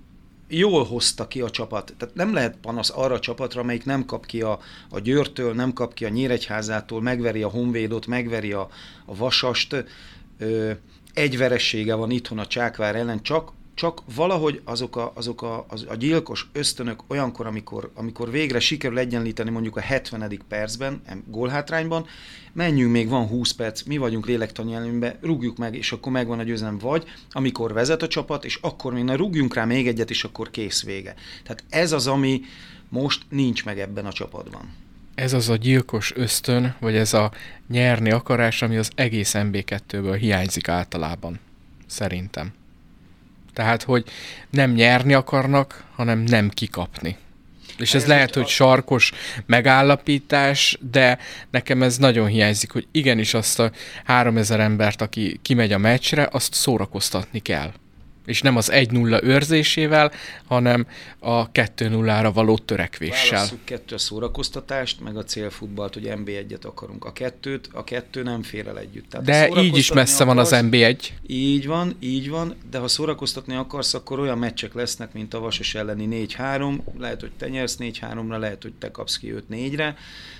jól 0.50 0.84
hozta 0.84 1.28
ki 1.28 1.42
a 1.42 1.50
csapat. 1.50 1.94
Tehát 1.98 2.16
nem 2.16 2.34
lehet 2.34 2.58
panasz 2.62 2.92
arra 2.96 3.14
a 3.14 3.20
csapatra, 3.20 3.62
amelyik 3.62 3.86
nem 3.86 4.06
kap 4.06 4.26
ki 4.26 4.42
a, 4.42 4.60
a 4.90 5.00
Győrtől, 5.00 5.54
nem 5.54 5.74
kap 5.74 5.94
ki 5.94 6.06
a 6.06 6.10
Nyíregyházától, 6.10 7.02
megveri 7.02 7.44
a 7.44 7.50
Honvédot, 7.50 8.08
megveri 8.08 8.52
a, 8.52 8.70
a 9.06 9.16
Vasast. 9.16 9.86
Ö, 10.38 10.72
egy 11.14 11.38
veressége 11.38 11.94
van 11.94 12.12
itthon 12.12 12.40
a 12.40 12.48
Csákvár 12.48 12.96
ellen, 12.96 13.22
csak 13.22 13.52
csak 13.80 14.02
valahogy 14.16 14.62
azok 14.64 14.96
a, 14.96 15.12
azok 15.16 15.42
a, 15.42 15.66
az, 15.70 15.86
a 15.90 15.96
gyilkos 15.96 16.50
ösztönök 16.52 17.04
olyankor, 17.08 17.46
amikor, 17.46 17.92
amikor 17.96 18.32
végre 18.32 18.60
sikerül 18.60 18.98
egyenlíteni 18.98 19.50
mondjuk 19.50 19.78
a 19.78 19.80
70. 19.80 20.42
percben, 20.48 21.02
gólhátrányban, 21.26 22.06
menjünk, 22.54 22.92
még 22.92 23.10
van 23.10 23.28
20 23.28 23.52
perc, 23.52 23.84
mi 23.84 23.98
vagyunk 23.98 24.26
lélektani 24.26 24.74
előnybe, 24.74 25.18
rúgjuk 25.22 25.58
meg, 25.58 25.76
és 25.76 25.92
akkor 25.92 26.12
megvan 26.12 26.40
a 26.40 26.44
győzelem. 26.44 26.78
Vagy 26.78 27.04
amikor 27.32 27.74
vezet 27.74 28.02
a 28.02 28.08
csapat, 28.08 28.46
és 28.46 28.60
akkor 28.62 28.94
még 28.94 29.04
na 29.04 29.16
rúgjunk 29.16 29.54
rá 29.54 29.66
még 29.66 29.88
egyet, 29.88 30.10
és 30.10 30.24
akkor 30.24 30.50
kész 30.50 30.84
vége. 30.84 31.16
Tehát 31.44 31.64
ez 31.70 31.92
az, 31.92 32.08
ami 32.08 32.42
most 32.90 33.26
nincs 33.30 33.66
meg 33.66 33.80
ebben 33.80 34.06
a 34.06 34.12
csapatban. 34.12 34.74
Ez 35.16 35.34
az 35.34 35.50
a 35.50 35.56
gyilkos 35.56 36.16
ösztön, 36.16 36.76
vagy 36.80 36.96
ez 36.96 37.14
a 37.14 37.32
nyerni 37.68 38.12
akarás, 38.12 38.62
ami 38.62 38.78
az 38.78 38.92
egész 38.96 39.32
MB2-ből 39.36 40.18
hiányzik 40.20 40.68
általában. 40.68 41.40
Szerintem. 41.88 42.58
Tehát, 43.60 43.84
hogy 43.84 44.04
nem 44.50 44.72
nyerni 44.72 45.14
akarnak, 45.14 45.84
hanem 45.96 46.20
nem 46.20 46.50
kikapni. 46.50 47.18
És 47.78 47.94
ez, 47.94 48.02
ez 48.02 48.08
lehet, 48.08 48.34
hogy 48.34 48.48
sarkos 48.48 49.12
megállapítás, 49.46 50.78
de 50.92 51.18
nekem 51.52 51.84
ez 51.84 51.98
nagyon 51.98 52.28
hiányzik, 52.28 52.72
hogy 52.72 52.88
igenis 52.92 53.34
azt 53.34 53.60
a 53.60 53.72
3000 54.06 54.60
embert, 54.60 55.02
aki 55.02 55.40
kimegy 55.42 55.72
a 55.72 55.78
meccsre, 55.78 56.28
azt 56.32 56.54
szórakoztatni 56.54 57.40
kell 57.40 57.72
és 58.26 58.42
nem 58.42 58.56
az 58.56 58.72
1-0 58.74 59.24
őrzésével, 59.24 60.12
hanem 60.48 60.88
a 61.20 61.52
2-0-ra 61.52 62.32
való 62.34 62.58
törekvéssel. 62.58 63.38
Válasszuk 63.38 63.66
kettő 63.66 63.96
a 63.96 63.98
szórakoztatást, 63.98 65.02
meg 65.02 65.18
a 65.18 65.24
célfutballt, 65.24 65.94
hogy 65.94 66.12
MB1-et 66.16 66.62
akarunk. 66.62 67.06
A 67.06 67.14
kettőt, 67.14 67.70
a 67.74 67.84
kettő 67.84 68.24
nem 68.24 68.44
fér 68.44 68.68
el 68.68 68.80
együtt. 68.80 69.10
Tehát 69.10 69.26
de 69.26 69.62
így 69.62 69.78
is 69.78 69.94
messze 69.94 70.24
akarsz, 70.24 70.50
van 70.50 70.62
az 70.62 70.68
MB1. 70.72 71.08
Így 71.28 71.68
van, 71.68 71.96
így 72.00 72.30
van, 72.30 72.56
de 72.72 72.78
ha 72.78 72.88
szórakoztatni 72.88 73.56
akarsz, 73.56 73.94
akkor 73.94 74.20
olyan 74.20 74.38
meccsek 74.38 74.74
lesznek, 74.74 75.14
mint 75.14 75.34
a 75.34 75.40
Vasas 75.40 75.76
elleni 75.76 76.28
4-3, 76.38 76.80
lehet, 76.98 77.20
hogy 77.20 77.32
te 77.38 77.48
nyersz 77.48 77.78
4-3-ra, 77.80 78.40
lehet, 78.40 78.62
hogy 78.62 78.74
te 78.74 78.92
kapsz 78.92 79.18
ki 79.18 79.34
5-4-re, 79.52 79.96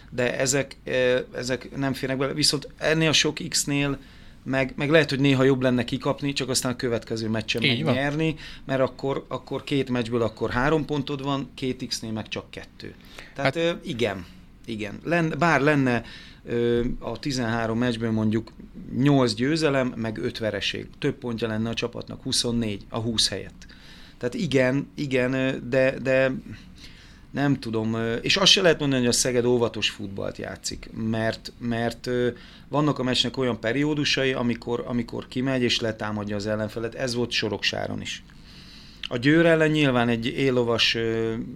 de 0.10 0.40
ezek, 0.40 0.78
eh, 0.84 1.24
ezek 1.36 1.78
nem 1.78 1.94
férnek 1.94 2.18
bele. 2.18 2.34
Viszont 2.34 2.68
ennél 2.78 3.10
a 3.10 3.14
sok 3.14 3.38
X-nél 3.50 3.98
meg, 4.44 4.74
meg 4.76 4.90
lehet, 4.90 5.10
hogy 5.10 5.20
néha 5.20 5.44
jobb 5.44 5.62
lenne 5.62 5.84
kikapni, 5.84 6.34
csak 6.34 6.50
aztán 6.50 6.72
a 6.72 6.76
következő 6.76 7.30
meccsen 7.30 7.62
meg 7.62 7.84
nyerni, 7.84 8.36
mert 8.66 8.82
akkor, 8.82 9.26
akkor 9.28 9.64
két 9.64 9.90
meccsből 9.90 10.22
akkor 10.22 10.50
három 10.50 10.86
pontod 10.86 11.24
van, 11.24 11.50
két 11.54 11.88
X-nél 11.88 12.12
meg 12.12 12.28
csak 12.28 12.52
kettő. 12.52 12.94
Tehát 13.36 13.56
hát, 13.56 13.86
igen, 13.86 14.26
igen. 14.66 15.00
Len, 15.04 15.36
bár 15.40 15.62
lenne 15.62 16.04
a 17.00 17.20
13 17.20 17.78
meccsből 17.78 18.12
mondjuk 18.12 18.52
8 18.98 19.34
győzelem, 19.34 19.94
meg 19.96 20.18
5 20.18 20.38
vereség. 20.38 20.88
Több 21.00 21.16
pontja 21.16 21.48
lenne 21.48 21.70
a 21.70 21.74
csapatnak, 21.74 22.24
24 22.24 22.86
a 22.90 23.00
20 23.00 23.30
helyett. 23.30 23.66
Tehát 24.18 24.34
igen, 24.34 24.88
igen, 24.96 25.62
de, 25.70 26.00
de 26.00 26.32
nem 27.32 27.60
tudom, 27.60 27.98
és 28.22 28.38
azt 28.38 28.52
se 28.52 28.62
lehet 28.62 28.80
mondani, 28.80 29.02
hogy 29.02 29.10
a 29.10 29.16
Szeged 29.16 29.46
óvatos 29.46 29.90
futballt 29.90 30.38
játszik, 30.38 30.90
mert, 30.94 31.54
mert 31.60 32.10
vannak 32.68 33.00
a 33.00 33.04
meccsnek 33.04 33.38
olyan 33.38 33.60
periódusai, 33.60 34.34
amikor, 34.34 34.84
amikor 34.88 35.28
kimegy 35.28 35.62
és 35.62 35.80
letámadja 35.80 36.36
az 36.36 36.48
ellenfelet, 36.48 36.96
ez 36.96 37.16
volt 37.16 37.32
Soroksáron 37.32 38.02
is. 38.02 38.24
A 39.08 39.18
Győr 39.18 39.46
ellen 39.46 39.70
nyilván 39.70 40.10
egy 40.10 40.26
élovas 40.26 40.98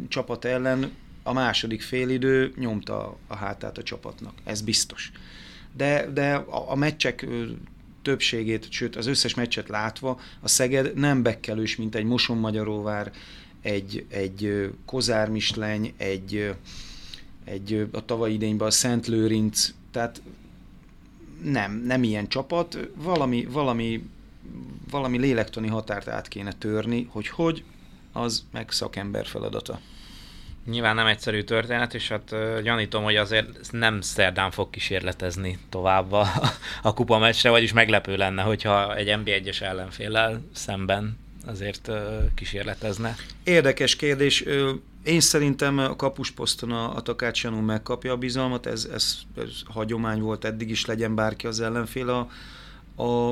csapat 0.08 0.46
ellen 0.46 0.92
a 1.24 1.34
második 1.34 1.82
félidő 1.82 2.54
nyomta 2.58 3.18
a 3.28 3.36
hátát 3.36 3.78
a 3.78 3.84
csapatnak, 3.84 4.34
ez 4.44 4.62
biztos. 4.62 5.12
De, 5.78 6.10
de 6.14 6.34
a, 6.34 6.72
a 6.72 6.76
meccsek 6.76 7.28
többségét, 8.02 8.68
sőt 8.70 8.96
az 8.96 9.08
összes 9.08 9.34
meccset 9.34 9.70
látva, 9.70 10.20
a 10.42 10.48
Szeged 10.48 10.96
nem 10.96 11.24
bekkelős, 11.24 11.76
mint 11.76 11.96
egy 11.96 12.04
Moson-Magyaróvár, 12.04 13.12
egy, 13.64 14.06
egy 14.10 14.72
Kozár 14.86 15.30
Misleny, 15.30 15.94
egy, 15.98 16.56
egy 17.44 17.88
a 17.92 18.06
tavalyi 18.06 18.34
idényben 18.34 18.68
a 18.68 18.72
Szent 18.72 19.08
Lőrinc, 19.08 19.70
tehát 19.92 20.22
nem, 21.44 21.84
nem 21.86 22.04
ilyen 22.04 22.28
csapat, 22.28 22.78
valami, 22.96 23.46
valami, 23.46 24.10
valami 24.90 25.18
lélektani 25.18 25.68
határt 25.68 26.08
át 26.08 26.28
kéne 26.28 26.52
törni, 26.54 27.08
hogy 27.12 27.28
hogy, 27.28 27.64
az 28.12 28.46
meg 28.52 28.72
szakember 28.72 29.26
feladata. 29.26 29.80
Nyilván 30.66 30.96
nem 30.96 31.08
egyszerű 31.08 31.42
történet, 31.42 31.94
és 31.94 32.08
hát 32.08 32.36
gyanítom, 32.64 33.04
hogy 33.04 33.16
azért 33.16 33.72
nem 33.72 34.02
szerdán 34.02 34.52
fog 34.52 34.70
kísérletezni 34.70 35.58
tovább 35.70 36.12
a, 36.12 36.28
a 36.82 36.94
kupa 36.94 37.18
meccsre, 37.18 37.50
vagyis 37.50 37.74
meglepő 37.74 38.16
lenne, 38.16 38.42
hogyha 38.42 38.96
egy 38.96 39.20
NB1-es 39.24 39.62
ellenféllel 39.62 40.42
szemben 40.54 41.23
azért 41.46 41.92
kísérletezne. 42.36 43.16
Érdekes 43.44 43.96
kérdés. 43.96 44.44
Én 45.04 45.20
szerintem 45.20 45.78
a 45.78 45.96
kapusposzton 45.96 46.72
a, 46.72 46.96
a 46.96 47.02
Takács 47.02 47.44
Janú 47.44 47.60
megkapja 47.60 48.12
a 48.12 48.18
bizalmat, 48.18 48.66
ez, 48.66 48.88
ez, 48.94 49.18
ez 49.38 49.52
hagyomány 49.66 50.22
volt 50.22 50.46
eddig 50.46 50.70
is, 50.70 50.86
legyen 50.86 51.16
bárki 51.16 51.48
az 51.48 51.60
ellenfél 51.60 52.10
a, 52.10 52.30
a, 53.04 53.30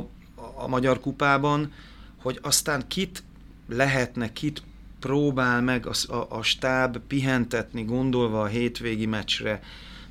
a 0.55 0.67
Magyar 0.67 0.99
Kupában, 0.99 1.73
hogy 2.21 2.39
aztán 2.41 2.87
kit 2.87 3.23
lehetne, 3.69 4.33
kit 4.33 4.63
próbál 4.99 5.61
meg 5.61 5.87
a, 5.87 6.13
a, 6.13 6.25
a 6.29 6.41
stáb 6.41 6.97
pihentetni, 6.97 7.83
gondolva 7.83 8.41
a 8.41 8.45
hétvégi 8.45 9.05
meccsre, 9.05 9.61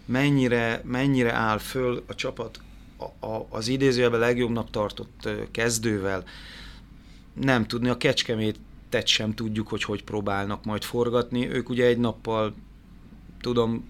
mennyire, 0.05 0.81
mennyire 0.85 1.33
áll 1.33 1.59
föl 1.59 2.05
a 2.07 2.15
csapat 2.15 2.61
a, 2.97 3.27
a, 3.27 3.47
az 3.51 3.69
idézőjelben 3.69 4.21
legjobbnak 4.21 4.71
tartott 4.71 5.29
kezdővel, 5.51 6.25
nem 7.33 7.67
tudni, 7.67 7.89
a 7.89 7.97
Kecskemétet 7.97 9.07
sem 9.07 9.35
tudjuk, 9.35 9.69
hogy 9.69 9.83
hogy 9.83 10.05
próbálnak 10.05 10.65
majd 10.65 10.83
forgatni. 10.83 11.49
Ők 11.49 11.69
ugye 11.69 11.85
egy 11.85 11.99
nappal, 11.99 12.55
tudom, 13.41 13.89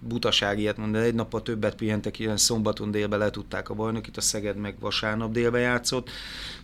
butaság 0.00 0.58
ilyet 0.58 0.76
mondani, 0.76 1.04
egy 1.04 1.14
nappal 1.14 1.42
többet 1.42 1.74
pihentek, 1.74 2.18
ilyen 2.18 2.36
szombaton 2.36 2.90
délbe 2.90 3.16
letudták 3.16 3.68
a 3.68 3.74
bajnokit, 3.74 4.16
a 4.16 4.20
Szeged 4.20 4.56
meg 4.56 4.76
vasárnap 4.80 5.32
délbe 5.32 5.58
játszott. 5.58 6.10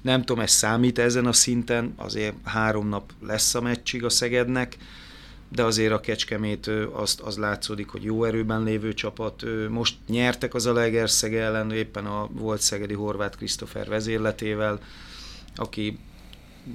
Nem 0.03 0.23
tudom, 0.23 0.43
ez 0.43 0.51
számít 0.51 0.99
ezen 0.99 1.27
a 1.27 1.33
szinten, 1.33 1.93
azért 1.97 2.35
három 2.45 2.89
nap 2.89 3.13
lesz 3.27 3.55
a 3.55 3.61
meccsig 3.61 4.05
a 4.05 4.09
Szegednek, 4.09 4.77
de 5.49 5.65
azért 5.65 5.93
a 5.93 6.01
Kecskemét 6.01 6.71
azt, 6.93 7.21
az 7.21 7.37
látszódik, 7.37 7.89
hogy 7.89 8.05
jó 8.05 8.25
erőben 8.25 8.63
lévő 8.63 8.95
csapat. 8.95 9.45
Most 9.69 9.97
nyertek 10.09 10.55
az 10.55 10.67
a 10.67 10.73
Legerszeg 10.73 11.35
ellen, 11.35 11.73
éppen 11.73 12.07
a 12.07 12.29
volt 12.33 12.61
szegedi 12.61 12.95
Horváth 12.95 13.37
Krisztofer 13.37 13.89
vezérletével, 13.89 14.81
aki 15.59 15.99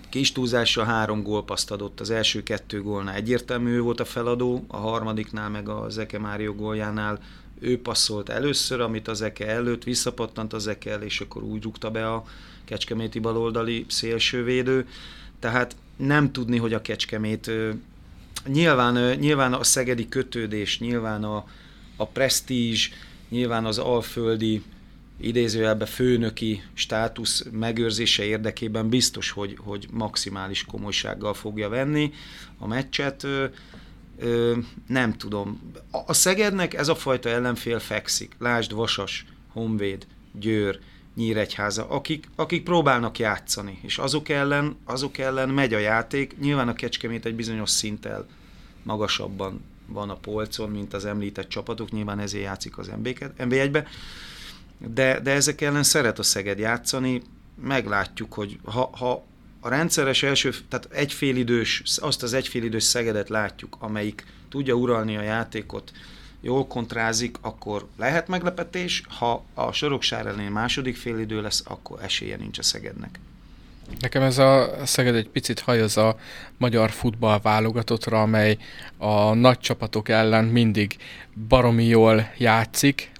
kis 0.10 0.32
túlzással 0.32 0.86
három 0.86 1.24
gólpaszt 1.24 1.72
adott, 1.72 2.00
az 2.00 2.10
első 2.10 2.44
kettő 2.44 2.82
gólnál 2.82 3.16
egyértelmű 3.16 3.80
volt 3.80 4.00
a 4.00 4.06
feladó, 4.06 4.66
a 4.68 4.78
harmadiknál 4.78 5.50
meg 5.50 5.70
a 5.70 5.90
Zeke 5.90 6.20
Mário 6.20 6.54
góljánál 6.54 7.20
ő 7.60 7.82
passzolt 7.82 8.30
először, 8.30 8.82
amit 8.82 9.08
az 9.08 9.22
Eke 9.22 9.48
előtt, 9.48 9.84
visszapattant 9.84 10.54
az 10.54 10.68
Eke 10.68 10.92
el, 10.92 11.02
és 11.02 11.20
akkor 11.20 11.44
úgy 11.44 11.64
rúgta 11.64 11.92
be 11.92 12.12
a 12.12 12.24
kecskeméti 12.66 13.20
baloldali 13.20 13.86
szélsővédő. 13.88 14.88
Tehát 15.40 15.76
nem 15.96 16.32
tudni, 16.32 16.58
hogy 16.58 16.74
a 16.74 16.82
Kecskemét 16.82 17.52
nyilván, 18.46 19.18
nyilván 19.20 19.54
a 19.54 19.64
szegedi 19.64 20.10
kötődés, 20.10 20.80
nyilván 20.80 21.24
a, 21.24 21.46
a 21.96 22.08
presztízs, 22.08 22.90
nyilván 23.30 23.66
az 23.66 23.78
alföldi 23.78 24.64
idézőjelben 25.18 25.88
főnöki 25.88 26.64
státusz 26.74 27.46
megőrzése 27.52 28.24
érdekében 28.24 28.90
biztos, 28.90 29.30
hogy, 29.30 29.58
hogy 29.60 29.88
maximális 29.92 30.66
komolysággal 30.66 31.34
fogja 31.34 31.70
venni 31.70 32.12
a 32.58 32.68
meccset. 32.68 33.24
Ö, 33.24 33.46
ö, 34.18 34.58
nem 34.88 35.18
tudom. 35.18 35.72
A, 35.92 35.98
a 36.06 36.14
Szegednek 36.14 36.74
ez 36.74 36.88
a 36.88 36.96
fajta 36.96 37.30
ellenfél 37.30 37.80
fekszik. 37.80 38.36
Lásd 38.40 38.74
Vasas, 38.74 39.26
Honvéd, 39.52 40.08
Győr, 40.32 40.80
Nyíregyháza, 41.16 41.90
akik, 41.90 42.30
akik 42.36 42.64
próbálnak 42.64 43.20
játszani, 43.20 43.80
és 43.82 43.98
azok 43.98 44.30
ellen, 44.30 44.78
azok 44.86 45.18
ellen 45.18 45.50
megy 45.50 45.74
a 45.74 45.78
játék. 45.78 46.36
Nyilván 46.40 46.68
a 46.68 46.74
Kecskemét 46.74 47.26
egy 47.26 47.36
bizonyos 47.36 47.70
szinttel 47.70 48.28
magasabban 48.84 49.62
van 49.88 50.10
a 50.10 50.16
polcon, 50.16 50.70
mint 50.70 50.94
az 50.94 51.06
említett 51.06 51.50
csapatok, 51.50 51.92
nyilván 51.92 52.20
ezért 52.20 52.44
játszik 52.44 52.78
az 52.78 52.92
NB1-be, 53.04 53.88
de, 54.88 55.20
de 55.20 55.32
ezek 55.32 55.62
ellen 55.62 55.84
szeret 55.84 56.20
a 56.20 56.24
Szeged 56.24 56.60
játszani, 56.60 57.22
meglátjuk, 57.62 58.34
hogy 58.34 58.60
ha, 58.64 58.90
ha 58.94 59.26
a 59.60 59.70
rendszeres 59.70 60.24
első, 60.24 60.54
tehát 60.70 60.88
egyfélidős, 60.92 61.82
azt 61.96 62.24
az 62.24 62.34
egyfélidős 62.34 62.84
Szegedet 62.84 63.30
látjuk, 63.30 63.76
amelyik 63.80 64.26
tudja 64.50 64.74
uralni 64.74 65.18
a 65.18 65.22
játékot, 65.22 65.92
jól 66.42 66.68
kontrázik, 66.68 67.38
akkor 67.42 67.88
lehet 67.98 68.28
meglepetés, 68.28 69.04
ha 69.20 69.46
a 69.54 69.72
Soroksár 69.72 70.26
ellen 70.26 70.52
második 70.52 70.96
félidő 70.96 71.42
lesz, 71.42 71.64
akkor 71.66 72.00
esélye 72.02 72.36
nincs 72.36 72.58
a 72.58 72.64
Szegednek. 72.64 73.20
Nekem 74.00 74.22
ez 74.22 74.38
a 74.38 74.74
Szeged 74.84 75.16
egy 75.16 75.30
picit 75.30 75.60
hajoz 75.60 75.98
a 75.98 76.18
magyar 76.58 76.92
futball 76.92 77.40
válogatottra, 77.40 78.22
amely 78.22 78.58
a 78.98 79.34
nagy 79.34 79.60
csapatok 79.60 80.10
ellen 80.10 80.46
mindig 80.46 80.98
baromi 81.48 81.86
jól 81.86 82.32
játszik, 82.38 83.12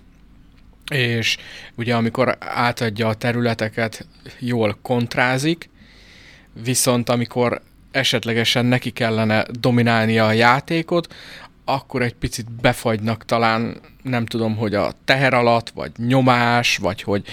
és 0.92 1.38
ugye 1.76 1.96
amikor 1.96 2.38
átadja 2.40 3.08
a 3.08 3.14
területeket, 3.14 4.08
jól 4.40 4.78
kontrázik, 4.82 5.70
viszont 6.64 7.10
amikor 7.10 7.62
esetlegesen 7.92 8.66
neki 8.66 8.90
kellene 8.90 9.46
dominálnia 9.60 10.26
a 10.26 10.32
játékot, 10.32 11.14
akkor 11.66 12.02
egy 12.02 12.14
picit 12.14 12.52
befagynak 12.52 13.26
talán, 13.26 13.78
nem 14.02 14.26
tudom, 14.26 14.56
hogy 14.56 14.76
a 14.76 14.94
teher 15.06 15.34
alatt, 15.34 15.70
vagy 15.70 15.92
nyomás, 15.98 16.78
vagy 16.78 17.02
hogy 17.02 17.26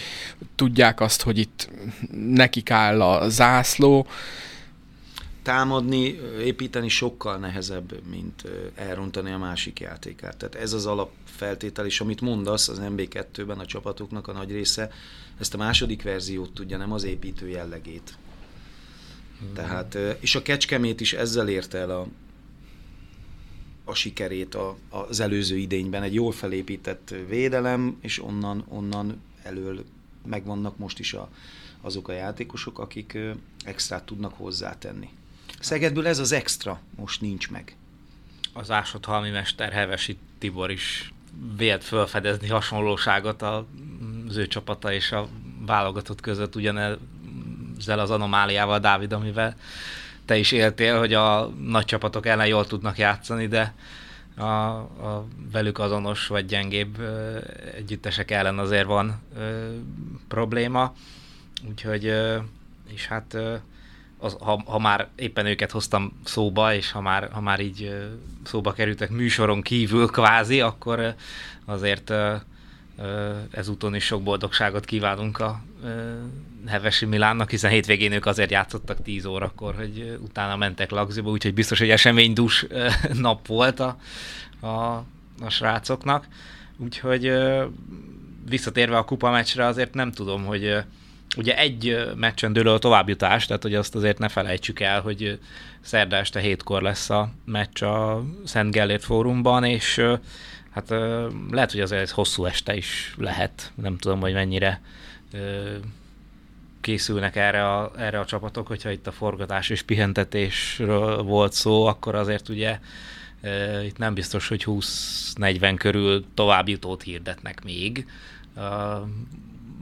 tudják 0.57 1.01
azt, 1.01 1.23
hogy 1.23 1.39
itt 1.39 1.71
nekik 2.35 2.71
áll 2.71 3.03
a 3.03 3.29
zászló. 3.29 4.07
Támadni, 5.43 6.19
építeni 6.41 6.89
sokkal 6.89 7.37
nehezebb, 7.37 8.07
mint 8.07 8.45
elrontani 8.75 9.31
a 9.31 9.39
másik 9.39 9.81
játékát. 9.81 10.37
Tehát 10.37 10.55
ez 10.55 10.73
az 10.73 10.87
alapfeltétel, 10.87 11.87
és 11.87 12.01
amit 12.01 12.21
mondasz, 12.21 12.69
az 12.69 12.81
MB2-ben 12.83 13.59
a 13.59 13.67
csapatoknak 13.67 14.29
a 14.29 14.33
nagy 14.33 14.51
része 14.51 14.91
ezt 15.39 15.55
a 15.55 15.59
második 15.59 16.03
verziót 16.03 16.53
tudja, 16.53 16.77
nem 16.77 16.93
az 16.93 17.05
építő 17.05 17.49
jellegét. 17.49 18.17
Hmm. 19.39 19.53
Tehát, 19.53 19.99
és 20.21 20.35
a 20.35 20.43
Kecskemét 20.43 21.01
is 21.01 21.13
ezzel 21.13 21.49
érte 21.49 21.79
el 21.79 21.91
a, 21.91 22.07
a 23.85 23.95
sikerét 23.95 24.55
a, 24.55 24.77
az 24.89 25.21
előző 25.21 25.57
idényben. 25.57 26.03
Egy 26.03 26.15
jól 26.15 26.33
felépített 26.33 27.15
védelem, 27.29 27.99
és 28.01 28.23
onnan, 28.23 28.65
onnan 28.69 29.23
elől 29.43 29.85
megvannak 30.27 30.79
most 30.79 30.99
is 30.99 31.13
a, 31.15 31.29
azok 31.81 32.09
a 32.09 32.13
játékosok, 32.13 32.79
akik 32.79 33.19
extra 33.65 34.05
tudnak 34.05 34.35
hozzátenni. 34.37 35.09
Szegedből 35.61 36.07
ez 36.07 36.19
az 36.19 36.33
extra 36.33 36.81
most 36.97 37.21
nincs 37.21 37.51
meg. 37.51 37.77
Az 38.53 38.71
ásodhalmi 38.71 39.31
mester 39.31 39.73
Hevesi 39.73 40.19
Tibor 40.39 40.71
is 40.71 41.13
vélt 41.57 41.85
felfedezni 41.85 42.49
hasonlóságot 42.49 43.43
az 43.43 44.37
ő 44.37 44.47
csapata 44.47 44.93
és 44.93 45.13
a 45.13 45.29
válogatott 45.67 46.21
között 46.21 46.57
ugyanezzel 46.57 47.99
az 47.99 48.11
anomáliával, 48.11 48.79
Dávid, 48.79 49.13
amivel 49.13 49.57
te 50.25 50.37
is 50.37 50.53
éltél, 50.53 50.99
hogy 50.99 51.15
a 51.15 51.49
nagy 51.49 51.85
csapatok 51.85 52.27
ellen 52.27 52.47
jól 52.47 52.67
tudnak 52.67 52.99
játszani, 52.99 53.47
de 53.47 53.75
a, 54.37 54.45
a 54.45 55.27
velük 55.53 55.79
azonos 55.79 56.27
vagy 56.27 56.47
gyengébb 56.47 57.01
együttesek 57.75 58.31
ellen 58.31 58.59
azért 58.59 58.87
van 58.87 59.21
ö, 59.37 59.75
probléma. 60.29 60.95
Úgyhogy, 61.69 62.07
ö, 62.07 62.39
és 62.93 63.07
hát 63.07 63.35
ö, 63.35 63.55
az, 64.21 64.37
ha, 64.41 64.63
ha 64.67 64.79
már 64.79 65.09
éppen 65.17 65.47
őket 65.47 65.71
hoztam 65.71 66.21
szóba, 66.25 66.75
és 66.75 66.91
ha 66.91 67.01
már, 67.01 67.29
ha 67.33 67.41
már 67.41 67.61
így 67.61 68.09
szóba 68.45 68.73
kerültek 68.73 69.11
műsoron 69.11 69.63
kívül 69.63 70.07
kvázi, 70.07 70.61
akkor 70.61 71.15
azért 71.65 72.13
ezúton 73.51 73.95
is 73.95 74.05
sok 74.05 74.23
boldogságot 74.23 74.85
kívánunk 74.85 75.39
a 75.39 75.63
Hevesi 76.67 77.05
Milánnak, 77.05 77.51
hiszen 77.51 77.71
hétvégén 77.71 78.13
ők 78.13 78.27
azért 78.27 78.51
játszottak 78.51 79.03
10 79.03 79.25
órakor, 79.25 79.75
hogy 79.75 80.19
utána 80.23 80.57
mentek 80.57 80.91
lagziba, 80.91 81.31
úgyhogy 81.31 81.55
biztos, 81.55 81.79
hogy 81.79 81.91
eseménydús 81.91 82.67
nap 83.13 83.47
volt 83.47 83.81
a, 83.81 83.97
a, 84.61 85.05
a 85.41 85.49
srácoknak. 85.49 86.27
Úgyhogy 86.77 87.33
visszatérve 88.49 88.97
a 88.97 89.05
kupa 89.05 89.31
meccsre 89.31 89.67
azért 89.67 89.95
nem 89.95 90.13
tudom, 90.13 90.45
hogy 90.45 90.85
ugye 91.37 91.57
egy 91.57 92.11
meccsen 92.17 92.53
dől 92.53 92.69
a 92.69 92.79
továbbjutás, 92.79 93.47
tehát 93.47 93.63
hogy 93.63 93.75
azt 93.75 93.95
azért 93.95 94.19
ne 94.19 94.29
felejtsük 94.29 94.81
el, 94.81 95.01
hogy 95.01 95.39
szerda 95.81 96.17
este 96.17 96.41
hétkor 96.41 96.83
lesz 96.83 97.11
a 97.11 97.31
meccs 97.45 97.83
a 97.83 98.25
Szent 98.45 98.73
Gellért 98.73 99.05
fórumban, 99.05 99.65
és 99.65 100.03
hát 100.71 100.91
lehet, 101.51 101.71
hogy 101.71 101.81
azért 101.81 102.03
ez 102.03 102.11
hosszú 102.11 102.45
este 102.45 102.77
is 102.77 103.15
lehet, 103.19 103.73
nem 103.75 103.99
tudom, 103.99 104.21
hogy 104.21 104.33
mennyire 104.33 104.81
készülnek 106.81 107.37
erre 107.37 107.75
a, 107.75 107.93
erre 107.97 108.19
a 108.19 108.25
csapatok, 108.25 108.67
hogyha 108.67 108.91
itt 108.91 109.07
a 109.07 109.13
forgatás 109.13 109.69
és 109.71 109.83
pihentetésről 109.83 111.23
volt 111.23 111.53
szó, 111.53 111.87
akkor 111.87 112.15
azért 112.15 112.49
ugye 112.49 112.79
itt 113.85 113.99
nem 113.99 114.15
biztos, 114.15 114.49
hogy 114.49 114.65
20-40 114.67 115.75
körül 115.79 116.25
tovább 116.35 116.69
jutót 116.69 117.03
hirdetnek 117.03 117.65
még. 117.65 118.07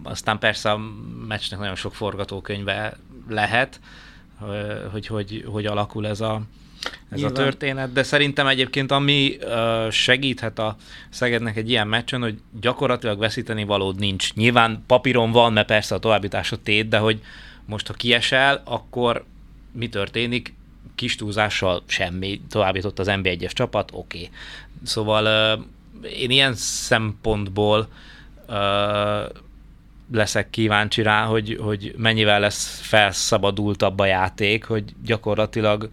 Aztán 0.02 0.38
persze 0.38 0.70
a 0.70 0.80
meccsnek 1.28 1.58
nagyon 1.58 1.74
sok 1.74 1.94
forgatókönyve 1.94 2.96
lehet, 3.28 3.80
hogy 4.92 5.06
hogy, 5.06 5.44
hogy 5.46 5.66
alakul 5.66 6.06
ez 6.06 6.20
a, 6.20 6.42
ez 7.08 7.18
Nyilván. 7.18 7.32
a 7.32 7.34
történet, 7.34 7.92
de 7.92 8.02
szerintem 8.02 8.46
egyébként 8.46 8.90
ami 8.90 9.38
uh, 9.40 9.90
segíthet 9.90 10.58
a 10.58 10.76
Szegednek 11.10 11.56
egy 11.56 11.70
ilyen 11.70 11.88
meccsen, 11.88 12.20
hogy 12.20 12.38
gyakorlatilag 12.60 13.18
veszíteni 13.18 13.64
valód 13.64 13.98
nincs. 13.98 14.34
Nyilván 14.34 14.82
papíron 14.86 15.30
van, 15.30 15.52
mert 15.52 15.66
persze 15.66 15.94
a 15.94 15.98
továbbításod 15.98 16.60
tét, 16.60 16.88
de 16.88 16.98
hogy 16.98 17.20
most 17.64 17.86
ha 17.86 17.92
kiesel, 17.92 18.62
akkor 18.64 19.24
mi 19.72 19.88
történik? 19.88 20.54
Kis 20.94 21.14
túlzással 21.14 21.82
semmi, 21.86 22.40
továbbított 22.50 22.98
az 22.98 23.06
NB1-es 23.10 23.52
csapat, 23.52 23.90
oké. 23.92 24.18
Okay. 24.18 24.30
Szóval 24.82 25.56
uh, 25.56 25.64
én 26.20 26.30
ilyen 26.30 26.54
szempontból 26.54 27.88
uh, 28.48 28.56
leszek 30.12 30.50
kíváncsi 30.50 31.02
rá, 31.02 31.24
hogy, 31.24 31.58
hogy 31.60 31.94
mennyivel 31.96 32.40
lesz 32.40 32.80
felszabadultabb 32.80 33.98
a 33.98 34.04
játék, 34.04 34.64
hogy 34.64 34.94
gyakorlatilag 35.04 35.90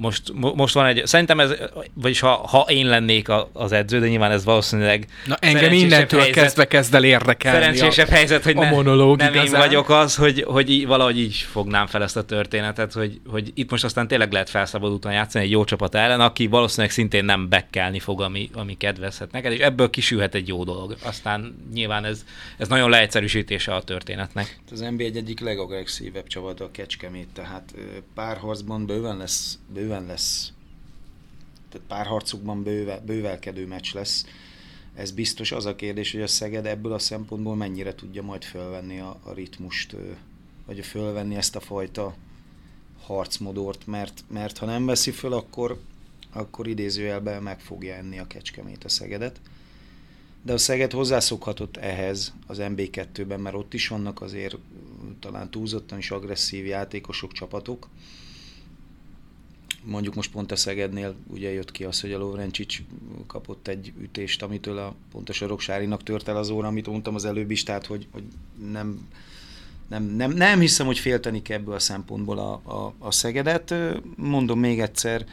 most, 0.00 0.22
most 0.54 0.74
van 0.74 0.86
egy, 0.86 1.02
szerintem 1.06 1.40
ez, 1.40 1.52
vagyis 1.94 2.20
ha, 2.20 2.28
ha 2.28 2.66
én 2.68 2.86
lennék 2.86 3.28
a, 3.28 3.50
az 3.52 3.72
edző, 3.72 4.00
de 4.00 4.08
nyilván 4.08 4.30
ez 4.30 4.44
valószínűleg 4.44 5.06
Na 5.26 5.36
engem 5.40 5.72
innentől 5.72 6.20
helyzet, 6.20 6.42
kezdve 6.42 6.66
kezd 6.66 6.94
el 6.94 7.04
érdekelni 7.04 7.58
Szerencsésebb 7.58 8.08
a, 8.08 8.10
helyzet, 8.10 8.42
hogy 8.42 8.56
a 8.56 8.64
monológ 8.64 9.16
nem 9.16 9.32
igazán. 9.32 9.60
én 9.60 9.66
vagyok 9.66 9.88
az, 9.88 10.16
hogy, 10.16 10.42
hogy 10.46 10.70
így, 10.70 10.86
valahogy 10.86 11.18
így 11.18 11.34
fognám 11.36 11.86
fel 11.86 12.02
ezt 12.02 12.16
a 12.16 12.24
történetet, 12.24 12.92
hogy, 12.92 13.20
hogy 13.26 13.50
itt 13.54 13.70
most 13.70 13.84
aztán 13.84 14.08
tényleg 14.08 14.32
lehet 14.32 14.50
felszabadultan 14.50 15.12
játszani 15.12 15.44
egy 15.44 15.50
jó 15.50 15.64
csapat 15.64 15.94
ellen, 15.94 16.20
aki 16.20 16.46
valószínűleg 16.46 16.90
szintén 16.90 17.24
nem 17.24 17.48
bekkelni 17.48 17.98
fog, 17.98 18.20
ami, 18.20 18.50
ami 18.52 18.76
kedvezhet 18.76 19.32
neked, 19.32 19.52
és 19.52 19.58
ebből 19.58 19.90
kisülhet 19.90 20.34
egy 20.34 20.48
jó 20.48 20.64
dolog. 20.64 20.96
Aztán 21.02 21.66
nyilván 21.72 22.04
ez, 22.04 22.24
ez 22.58 22.68
nagyon 22.68 22.90
leegyszerűsítése 22.90 23.74
a 23.74 23.82
történetnek. 23.82 24.58
Az 24.72 24.80
NBA 24.80 25.04
egy 25.04 25.16
egyik 25.16 25.40
legagresszívebb 25.40 26.26
csapat 26.26 26.60
a 26.60 26.70
Kecskemét, 26.70 27.28
tehát 27.32 27.74
párharcban 28.14 28.86
bőven 28.86 29.16
lesz, 29.16 29.58
bőven 29.74 29.85
lesz 29.86 30.52
tehát 31.68 31.86
párharcukban 31.86 32.62
bőve, 32.62 33.00
bővelkedő 33.06 33.66
meccs 33.66 33.94
lesz. 33.94 34.26
Ez 34.94 35.10
biztos 35.10 35.52
az 35.52 35.66
a 35.66 35.76
kérdés, 35.76 36.12
hogy 36.12 36.22
a 36.22 36.26
Szeged 36.26 36.66
ebből 36.66 36.92
a 36.92 36.98
szempontból 36.98 37.56
mennyire 37.56 37.94
tudja 37.94 38.22
majd 38.22 38.44
fölvenni 38.44 39.00
a, 39.00 39.20
a 39.22 39.32
ritmust, 39.32 39.96
vagy 40.66 40.84
fölvenni 40.84 41.34
ezt 41.34 41.56
a 41.56 41.60
fajta 41.60 42.14
harcmodort, 43.02 43.86
mert, 43.86 44.24
mert 44.28 44.58
ha 44.58 44.66
nem 44.66 44.86
veszi 44.86 45.10
föl, 45.10 45.32
akkor, 45.32 45.80
akkor 46.32 46.66
idézőjelben 46.66 47.42
meg 47.42 47.60
fogja 47.60 47.94
enni 47.94 48.18
a 48.18 48.26
Kecskemét 48.26 48.84
a 48.84 48.88
Szegedet. 48.88 49.40
De 50.42 50.52
a 50.52 50.58
Szeged 50.58 50.92
hozzászokhatott 50.92 51.76
ehhez 51.76 52.34
az 52.46 52.58
MB2-ben, 52.60 53.40
mert 53.40 53.56
ott 53.56 53.74
is 53.74 53.88
vannak 53.88 54.22
azért 54.22 54.56
talán 55.20 55.50
túlzottan 55.50 55.98
is 55.98 56.10
agresszív 56.10 56.66
játékosok, 56.66 57.32
csapatok, 57.32 57.88
mondjuk 59.86 60.14
most 60.14 60.30
pont 60.30 60.52
a 60.52 60.56
Szegednél 60.56 61.14
ugye 61.26 61.52
jött 61.52 61.72
ki 61.72 61.84
az, 61.84 62.00
hogy 62.00 62.12
a 62.12 62.18
Lovrencsics 62.18 62.82
kapott 63.26 63.68
egy 63.68 63.92
ütést, 64.00 64.42
amitől 64.42 64.78
a, 64.78 64.94
pont 65.10 65.28
a 65.28 65.32
Soroksárinak 65.32 66.02
tört 66.02 66.28
el 66.28 66.36
az 66.36 66.50
óra, 66.50 66.68
amit 66.68 66.86
mondtam 66.86 67.14
az 67.14 67.24
előbb 67.24 67.50
is, 67.50 67.62
tehát 67.62 67.86
hogy, 67.86 68.06
hogy 68.10 68.22
nem, 68.70 69.08
nem, 69.88 70.04
nem, 70.04 70.30
nem 70.30 70.60
hiszem, 70.60 70.86
hogy 70.86 70.98
félteni 70.98 71.42
kell 71.42 71.58
ebből 71.58 71.74
a 71.74 71.78
szempontból 71.78 72.38
a, 72.38 72.52
a, 72.52 72.94
a 72.98 73.10
Szegedet. 73.10 73.74
Mondom 74.16 74.58
még 74.58 74.80
egyszer, 74.80 75.26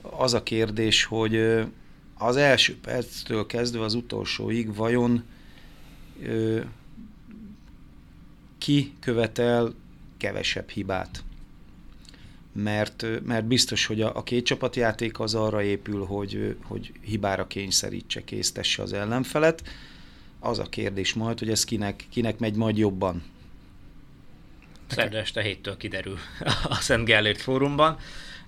az 0.00 0.34
a 0.34 0.42
kérdés, 0.42 1.04
hogy 1.04 1.64
az 2.14 2.36
első 2.36 2.76
perctől 2.80 3.46
kezdve 3.46 3.84
az 3.84 3.94
utolsóig 3.94 4.74
vajon 4.74 5.24
ö, 6.22 6.60
ki 8.58 8.92
követel 9.00 9.74
kevesebb 10.16 10.68
hibát 10.68 11.22
mert, 12.52 13.06
mert 13.24 13.44
biztos, 13.44 13.86
hogy 13.86 14.00
a, 14.00 14.16
a 14.16 14.22
két 14.22 14.44
csapatjáték 14.44 15.20
az 15.20 15.34
arra 15.34 15.62
épül, 15.62 16.04
hogy, 16.04 16.56
hogy 16.64 16.92
hibára 17.00 17.46
kényszerítse, 17.46 18.24
késztesse 18.24 18.82
az 18.82 18.92
ellenfelet. 18.92 19.62
Az 20.40 20.58
a 20.58 20.64
kérdés 20.64 21.14
majd, 21.14 21.38
hogy 21.38 21.50
ez 21.50 21.64
kinek, 21.64 22.06
kinek 22.10 22.38
megy 22.38 22.54
majd 22.54 22.76
jobban. 22.76 23.22
Szerdő 24.86 25.16
este 25.16 25.42
héttől 25.42 25.76
kiderül 25.76 26.18
a 26.68 26.74
Szent 26.74 27.04
Gellért 27.04 27.40
fórumban. 27.40 27.96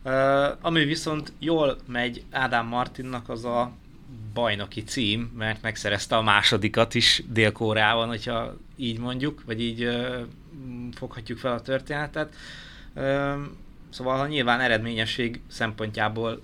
Uh, 0.02 0.12
ami 0.60 0.84
viszont 0.84 1.32
jól 1.38 1.78
megy 1.86 2.22
Ádám 2.30 2.66
Martinnak 2.66 3.28
az 3.28 3.44
a 3.44 3.72
bajnoki 4.34 4.82
cím, 4.82 5.32
mert 5.36 5.62
megszerezte 5.62 6.16
a 6.16 6.22
másodikat 6.22 6.94
is 6.94 7.22
Dél-Koreában, 7.28 8.08
hogyha 8.08 8.56
így 8.76 8.98
mondjuk, 8.98 9.42
vagy 9.46 9.60
így 9.60 9.84
uh, 9.84 10.20
foghatjuk 10.94 11.38
fel 11.38 11.52
a 11.52 11.60
történetet. 11.60 12.34
Uh, 12.94 13.34
Szóval 13.94 14.18
ha 14.18 14.26
nyilván 14.26 14.60
eredményesség 14.60 15.40
szempontjából 15.46 16.42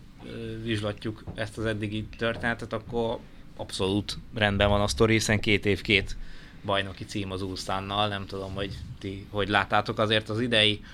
vizslatjuk 0.62 1.24
ezt 1.34 1.58
az 1.58 1.64
eddigi 1.64 2.04
történetet, 2.16 2.72
akkor 2.72 3.18
abszolút 3.56 4.18
rendben 4.34 4.68
van 4.68 4.80
a 4.80 4.86
sztori, 4.86 5.12
hiszen 5.12 5.40
két 5.40 5.66
év 5.66 5.80
két 5.80 6.16
bajnoki 6.64 7.04
cím 7.04 7.30
az 7.30 7.42
Ulszánnal, 7.42 8.08
nem 8.08 8.26
tudom, 8.26 8.54
hogy 8.54 8.78
ti 8.98 9.26
hogy 9.30 9.48
láttátok, 9.48 9.98
azért 9.98 10.28
az 10.28 10.40
idei 10.40 10.84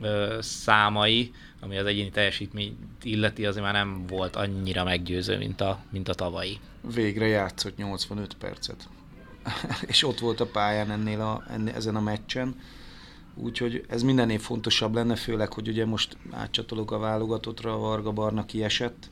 ö, 0.00 0.38
számai, 0.40 1.32
ami 1.60 1.76
az 1.76 1.86
egyéni 1.86 2.10
teljesítményt 2.10 2.78
illeti, 3.02 3.46
azért 3.46 3.64
már 3.64 3.74
nem 3.74 4.06
volt 4.06 4.36
annyira 4.36 4.84
meggyőző, 4.84 5.38
mint 5.38 5.60
a, 5.60 5.78
mint 5.90 6.08
a 6.08 6.14
tavalyi. 6.14 6.58
Végre 6.94 7.26
játszott 7.26 7.76
85 7.76 8.34
percet. 8.34 8.88
és 9.86 10.02
ott 10.02 10.18
volt 10.18 10.40
a 10.40 10.46
pályán 10.46 10.90
ennél 10.90 11.20
a, 11.20 11.44
ennél, 11.50 11.74
ezen 11.74 11.96
a 11.96 12.00
meccsen 12.00 12.54
Úgyhogy 13.38 13.84
ez 13.88 14.02
minden 14.02 14.30
év 14.30 14.40
fontosabb 14.40 14.94
lenne, 14.94 15.16
főleg, 15.16 15.52
hogy 15.52 15.68
ugye 15.68 15.86
most 15.86 16.16
átcsatolok 16.30 16.90
a 16.90 16.98
válogatottra, 16.98 17.72
a 17.72 17.78
Varga 17.78 18.12
Barna 18.12 18.44
kiesett, 18.44 19.08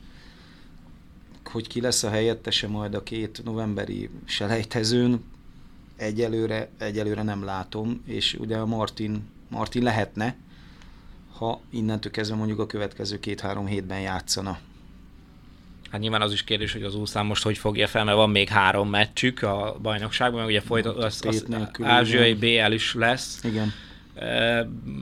hogy 1.45 1.67
ki 1.67 1.81
lesz 1.81 2.03
a 2.03 2.09
helyettese 2.09 2.67
majd 2.67 2.93
a 2.93 3.03
két 3.03 3.41
novemberi 3.43 4.09
selejtezőn, 4.25 5.23
egyelőre, 5.95 6.69
egyelőre 6.77 7.23
nem 7.23 7.43
látom, 7.43 8.01
és 8.05 8.33
ugye 8.39 8.57
a 8.57 8.65
Martin, 8.65 9.23
Martin 9.49 9.83
lehetne, 9.83 10.35
ha 11.37 11.61
innentől 11.69 12.11
kezdve 12.11 12.35
mondjuk 12.35 12.59
a 12.59 12.65
következő 12.65 13.19
két-három 13.19 13.65
hétben 13.65 13.99
játszana. 13.99 14.59
Hát 15.91 16.01
nyilván 16.01 16.21
az 16.21 16.31
is 16.31 16.43
kérdés, 16.43 16.73
hogy 16.73 16.83
az 16.83 16.95
úszám 16.95 17.25
most 17.25 17.43
hogy 17.43 17.57
fogja 17.57 17.87
fel, 17.87 18.03
mert 18.03 18.17
van 18.17 18.29
még 18.29 18.47
három 18.47 18.89
meccsük 18.89 19.41
a 19.41 19.77
bajnokságban, 19.81 20.45
ugye 20.45 20.61
folytat, 20.61 20.97
az, 20.97 21.21
az, 21.25 21.45
az 21.49 21.67
ázsiai 21.81 22.33
BL 22.33 22.71
is 22.71 22.93
lesz. 22.93 23.43
Igen 23.43 23.73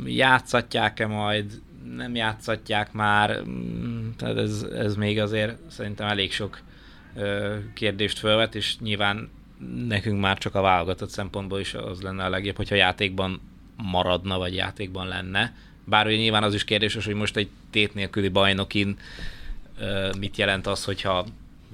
játszatják-e 0.06 1.08
majd, 1.08 1.62
nem 1.95 2.15
játszatják 2.15 2.91
már, 2.91 3.41
mm, 3.43 4.10
tehát 4.17 4.38
ez, 4.38 4.65
ez 4.76 4.95
még 4.95 5.19
azért 5.19 5.58
szerintem 5.67 6.08
elég 6.08 6.32
sok 6.32 6.62
kérdést 7.73 8.19
felvet, 8.19 8.56
és 8.56 8.80
nyilván 8.80 9.30
nekünk 9.88 10.19
már 10.19 10.38
csak 10.38 10.56
a 10.56 10.62
válogatott 10.62 11.10
szempontból 11.10 11.60
is 11.60 11.73
az 11.73 12.02
lenne 12.02 12.23
a 12.23 12.30
legjobb, 12.30 12.56
hogyha 12.56 12.76
játékban 12.76 13.41
maradna, 13.76 14.38
vagy 14.38 14.56
játékban 14.56 15.08
lenne. 15.08 15.56
Bár 15.86 16.06
ugye 16.06 16.15
nyilván 16.15 16.43
az 16.43 16.54
is 16.54 16.63
kérdéses, 16.63 17.06
hogy 17.06 17.13
most 17.13 17.38
egy 17.38 17.49
tét 17.69 17.93
nélküli 17.93 18.30
bajnokin 18.30 18.97
mit 20.19 20.38
jelent 20.38 20.67
az, 20.67 20.86
hogyha 20.86 21.26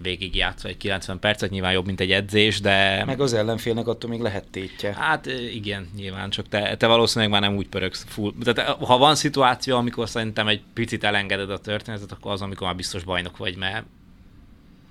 végig 0.02 0.36
játszva 0.36 0.70
egy 0.70 0.78
90 0.78 1.20
percet, 1.20 1.50
nyilván 1.50 1.72
jobb, 1.72 1.86
mint 1.86 2.00
egy 2.00 2.12
edzés, 2.12 2.62
de... 2.62 3.04
Meg 3.06 3.22
az 3.22 3.34
ellenfélnek 3.34 3.88
attól 3.88 4.10
még 4.10 4.20
lehet 4.20 4.46
tétje. 4.52 4.94
Hát 4.94 5.26
igen, 5.54 5.90
nyilván, 5.96 6.30
csak 6.30 6.48
te, 6.48 6.78
te 6.78 6.88
valószínűleg 6.88 7.32
már 7.32 7.42
nem 7.42 7.56
úgy 7.56 7.68
pörögsz 7.68 8.06
full. 8.08 8.34
Tehát 8.44 8.70
ha 8.70 8.98
van 8.98 9.16
szituáció, 9.16 9.78
amikor 9.78 10.10
szerintem 10.10 10.48
egy 10.48 10.62
picit 10.74 11.04
elengeded 11.04 11.52
a 11.52 11.60
történetet, 11.60 12.12
akkor 12.12 12.32
az, 12.32 12.42
amikor 12.42 12.68
már 12.68 12.76
biztos 12.76 13.04
bajnok 13.04 13.38
vagy, 13.38 13.58
mert 13.58 13.86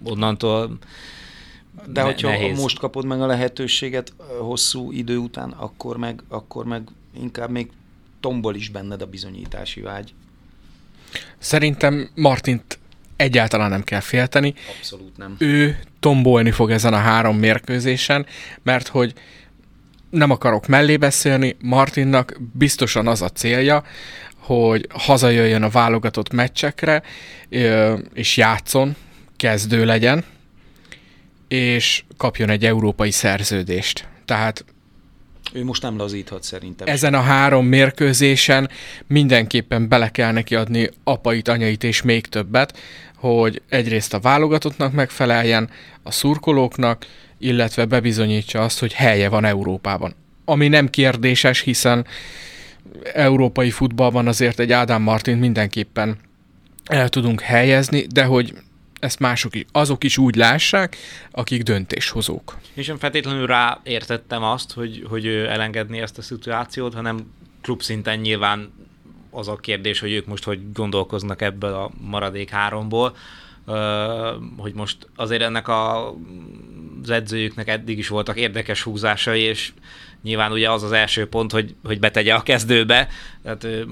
onnantól 0.05 0.79
de 1.87 2.01
ne, 2.01 2.07
hogyha 2.07 2.29
nehéz. 2.29 2.61
most 2.61 2.79
kapod 2.79 3.05
meg 3.05 3.21
a 3.21 3.27
lehetőséget 3.27 4.13
hosszú 4.39 4.93
idő 4.93 5.17
után, 5.17 5.51
akkor 5.51 5.97
meg, 5.97 6.23
akkor 6.29 6.65
meg 6.65 6.89
inkább 7.21 7.51
még 7.51 7.71
tombol 8.21 8.55
is 8.55 8.69
benned 8.69 9.03
a 9.03 9.07
bizonyítási 9.07 9.81
vágy. 9.81 10.15
Szerintem 11.39 12.11
Martint 12.15 12.79
egyáltalán 13.19 13.71
nem 13.71 13.83
kell 13.83 14.01
félteni. 14.01 14.55
Abszolút 14.77 15.17
nem. 15.17 15.35
Ő 15.39 15.79
tombolni 16.01 16.51
fog 16.51 16.71
ezen 16.71 16.93
a 16.93 16.99
három 16.99 17.39
mérkőzésen, 17.39 18.27
mert 18.63 18.89
hogy 18.89 19.13
nem 20.11 20.31
akarok 20.31 20.67
mellé 20.67 20.97
beszélni, 20.97 21.57
Martinnak 21.61 22.37
biztosan 22.53 23.07
az 23.07 23.23
a 23.23 23.29
célja, 23.29 23.85
hogy 24.37 24.87
hazajöjjön 24.93 25.63
a 25.63 25.69
válogatott 25.69 26.33
meccsekre, 26.33 27.03
és 28.15 28.37
játszon, 28.37 28.97
kezdő 29.37 29.85
legyen, 29.85 30.25
és 31.49 32.05
kapjon 32.17 32.51
egy 32.51 32.65
európai 32.65 33.11
szerződést. 33.11 34.09
Tehát 34.25 34.65
ő 35.53 35.65
most 35.65 35.83
nem 35.83 35.97
lazíthat 35.97 36.43
szerintem. 36.43 36.87
Ezen 36.89 37.15
a 37.15 37.21
három 37.21 37.67
mérkőzésen 37.67 38.71
mindenképpen 39.07 39.89
bele 39.89 40.11
kell 40.11 40.33
neki 40.33 40.55
adni 40.55 40.91
apait, 41.05 41.49
anyait 41.49 41.85
és 41.85 42.03
még 42.03 42.27
többet, 42.27 42.79
hogy 43.15 43.63
egyrészt 43.69 44.15
a 44.15 44.21
válogatottnak 44.21 44.93
megfeleljen, 44.93 45.71
a 46.03 46.11
szurkolóknak, 46.11 47.07
illetve 47.39 47.85
bebizonyítsa 47.85 48.63
azt, 48.63 48.79
hogy 48.79 48.93
helye 48.93 49.29
van 49.29 49.45
Európában. 49.45 50.15
Ami 50.45 50.69
nem 50.69 50.89
kérdéses, 50.89 51.61
hiszen 51.61 52.07
európai 53.13 53.71
futballban 53.71 54.27
azért 54.27 54.59
egy 54.59 54.73
Ádám 54.73 55.03
Martint 55.03 55.41
mindenképpen 55.41 56.19
el 56.85 57.09
tudunk 57.09 57.41
helyezni, 57.41 58.07
de 58.13 58.25
hogy 58.25 58.55
ezt 58.99 59.19
mások 59.19 59.55
is, 59.55 59.65
azok 59.73 60.05
is 60.05 60.19
úgy 60.19 60.35
lássák, 60.35 60.97
akik 61.31 61.63
döntéshozók. 61.63 62.59
És 62.75 62.87
nem 62.87 62.99
feltétlenül 62.99 63.47
ráértettem 63.47 64.43
azt, 64.43 64.73
hogy, 64.73 65.05
hogy 65.09 65.27
elengedni 65.27 65.99
ezt 65.99 66.19
a 66.19 66.23
szituációt, 66.23 66.95
hanem 66.95 67.33
klub 67.63 67.83
szinten 67.83 68.19
nyilván 68.19 68.73
az 69.31 69.49
a 69.49 69.57
kérdés, 69.57 70.01
hogy 70.01 70.13
ők 70.13 70.27
most 70.27 70.45
hogy 70.45 70.73
gondolkoznak 70.73 71.43
ebből 71.43 71.73
a 71.73 71.91
maradék 72.01 72.51
háromból, 72.51 73.17
hogy 74.57 74.75
most 74.75 74.97
azért 75.17 75.43
ennek 75.43 75.69
a, 75.69 76.11
az 77.03 77.11
edzőjüknek 77.11 77.69
eddig 77.69 77.99
is 77.99 78.09
voltak 78.09 78.37
érdekes 78.37 78.83
húzásai, 78.83 79.41
és 79.41 79.73
nyilván 80.23 80.53
ugye 80.53 80.71
az 80.71 80.83
az 80.83 80.93
első 80.93 81.29
pont, 81.29 81.53
hogy, 81.53 81.75
hogy 81.85 81.99
betegye 81.99 82.35
a 82.35 82.43
kezdőbe, 82.43 83.09
tehát 83.43 83.87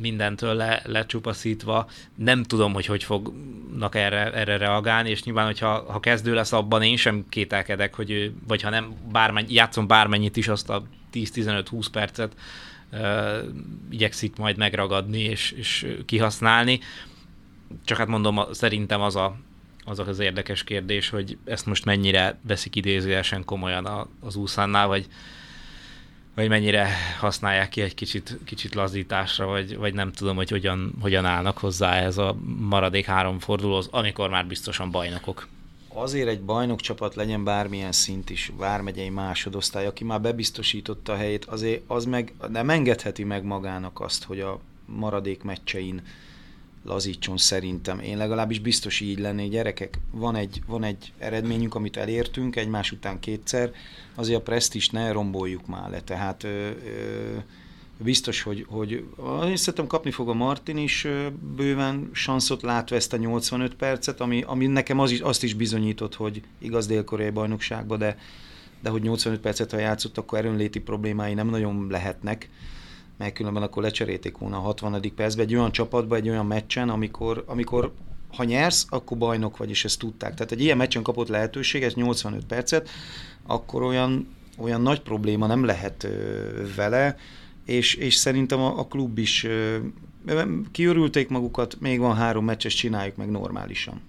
mindentől 0.00 0.54
le, 0.54 0.82
lecsupaszítva, 0.84 1.88
nem 2.14 2.42
tudom, 2.42 2.72
hogy 2.72 2.86
hogy 2.86 3.04
fognak 3.04 3.94
erre, 3.94 4.32
erre 4.32 4.56
reagálni, 4.56 5.10
és 5.10 5.22
nyilván, 5.22 5.46
hogyha 5.46 5.92
ha 5.92 6.00
kezdő 6.00 6.34
lesz 6.34 6.52
abban, 6.52 6.82
én 6.82 6.96
sem 6.96 7.24
kételkedek, 7.28 7.94
hogy 7.94 8.10
ő, 8.10 8.34
vagy 8.46 8.62
ha 8.62 8.70
nem, 8.70 8.94
bármennyi, 9.12 9.52
játszom 9.52 9.86
bármennyit 9.86 10.36
is, 10.36 10.48
azt 10.48 10.70
a 10.70 10.82
10-15-20 11.12 11.86
percet 11.92 12.32
uh, 12.92 13.00
igyekszik 13.90 14.36
majd 14.36 14.56
megragadni 14.56 15.20
és, 15.20 15.50
és 15.50 15.86
kihasználni. 16.06 16.80
Csak 17.84 17.98
hát 17.98 18.06
mondom, 18.06 18.40
szerintem 18.50 19.00
az 19.00 19.16
a, 19.16 19.36
az 19.84 19.98
az 19.98 20.18
érdekes 20.18 20.64
kérdés, 20.64 21.08
hogy 21.08 21.38
ezt 21.44 21.66
most 21.66 21.84
mennyire 21.84 22.38
veszik 22.42 22.76
idézőjelesen 22.76 23.44
komolyan 23.44 24.08
az 24.20 24.36
úszánnál, 24.36 24.86
vagy, 24.86 25.06
vagy 26.34 26.48
mennyire 26.48 26.88
használják 27.18 27.68
ki 27.68 27.80
egy 27.80 27.94
kicsit, 27.94 28.38
kicsit 28.44 28.74
lazításra, 28.74 29.46
vagy, 29.46 29.76
vagy 29.76 29.94
nem 29.94 30.12
tudom, 30.12 30.36
hogy 30.36 30.50
hogyan, 30.50 30.92
hogyan 31.00 31.24
állnak 31.24 31.58
hozzá 31.58 31.94
ez 31.94 32.18
a 32.18 32.36
maradék 32.58 33.04
három 33.04 33.38
fordulóhoz, 33.38 33.88
amikor 33.90 34.30
már 34.30 34.46
biztosan 34.46 34.90
bajnokok. 34.90 35.48
Azért 35.88 36.28
egy 36.28 36.40
bajnokcsapat 36.40 37.14
legyen 37.14 37.44
bármilyen 37.44 37.92
szint 37.92 38.30
is, 38.30 38.52
vármegyei 38.56 39.08
másodosztály, 39.08 39.86
aki 39.86 40.04
már 40.04 40.20
bebiztosította 40.20 41.12
a 41.12 41.16
helyét, 41.16 41.44
azért 41.44 41.82
az 41.86 42.04
meg 42.04 42.32
nem 42.48 42.70
engedheti 42.70 43.24
meg 43.24 43.44
magának 43.44 44.00
azt, 44.00 44.24
hogy 44.24 44.40
a 44.40 44.60
maradék 44.86 45.42
meccsein 45.42 46.02
lazítson 46.84 47.36
szerintem. 47.36 48.00
Én 48.00 48.16
legalábbis 48.16 48.58
biztos 48.58 49.00
így 49.00 49.18
lennék. 49.18 49.50
Gyerekek, 49.50 49.98
van 50.10 50.36
egy, 50.36 50.62
van 50.66 50.84
egy 50.84 51.12
eredményünk, 51.18 51.74
amit 51.74 51.96
elértünk 51.96 52.56
egymás 52.56 52.92
után 52.92 53.20
kétszer, 53.20 53.70
azért 54.14 54.38
a 54.38 54.42
presztist 54.42 54.92
ne 54.92 55.12
romboljuk 55.12 55.66
már 55.66 55.90
le. 55.90 56.00
Tehát 56.00 56.44
ö, 56.44 56.48
ö, 56.48 57.36
biztos, 57.98 58.42
hogy, 58.42 58.66
hogy 58.68 58.90
én 59.46 59.56
szerintem 59.56 59.86
kapni 59.86 60.10
fog 60.10 60.28
a 60.28 60.34
Martin 60.34 60.76
is 60.76 61.06
bőven 61.56 62.10
sanszot 62.12 62.62
látva 62.62 62.96
ezt 62.96 63.12
a 63.12 63.16
85 63.16 63.74
percet, 63.74 64.20
ami, 64.20 64.42
ami 64.46 64.66
nekem 64.66 64.98
az 64.98 65.10
is, 65.10 65.20
azt 65.20 65.42
is 65.42 65.54
bizonyított, 65.54 66.14
hogy 66.14 66.42
igaz 66.58 66.86
dél-koreai 66.86 67.30
bajnokságban, 67.30 67.98
de, 67.98 68.18
de 68.82 68.90
hogy 68.90 69.02
85 69.02 69.40
percet, 69.40 69.70
ha 69.70 69.78
játszott, 69.78 70.18
akkor 70.18 70.38
erőnléti 70.38 70.80
problémái 70.80 71.34
nem 71.34 71.48
nagyon 71.48 71.86
lehetnek 71.90 72.48
mert 73.16 73.34
különben 73.34 73.62
akkor 73.62 73.82
lecserélték 73.82 74.38
volna 74.38 74.56
a 74.56 74.60
60. 74.60 75.12
percben 75.16 75.44
egy 75.44 75.54
olyan 75.54 75.72
csapatba, 75.72 76.16
egy 76.16 76.28
olyan 76.28 76.46
meccsen, 76.46 76.88
amikor, 76.88 77.44
amikor 77.46 77.92
ha 78.36 78.44
nyersz, 78.44 78.86
akkor 78.88 79.18
bajnok 79.18 79.56
vagy, 79.56 79.70
és 79.70 79.84
ezt 79.84 79.98
tudták. 79.98 80.34
Tehát 80.34 80.52
egy 80.52 80.60
ilyen 80.60 80.76
meccsen 80.76 81.02
kapott 81.02 81.28
lehetőséget, 81.28 81.94
85 81.94 82.44
percet, 82.44 82.90
akkor 83.46 83.82
olyan, 83.82 84.28
olyan 84.58 84.80
nagy 84.80 85.00
probléma 85.00 85.46
nem 85.46 85.64
lehet 85.64 86.04
ö, 86.04 86.10
vele, 86.76 87.16
és, 87.64 87.94
és 87.94 88.14
szerintem 88.14 88.60
a, 88.60 88.78
a 88.78 88.86
klub 88.86 89.18
is 89.18 89.44
ö, 89.44 89.76
kiörülték 90.72 91.28
magukat, 91.28 91.80
még 91.80 91.98
van 91.98 92.16
három 92.16 92.44
meccses, 92.44 92.74
csináljuk 92.74 93.16
meg 93.16 93.30
normálisan 93.30 94.00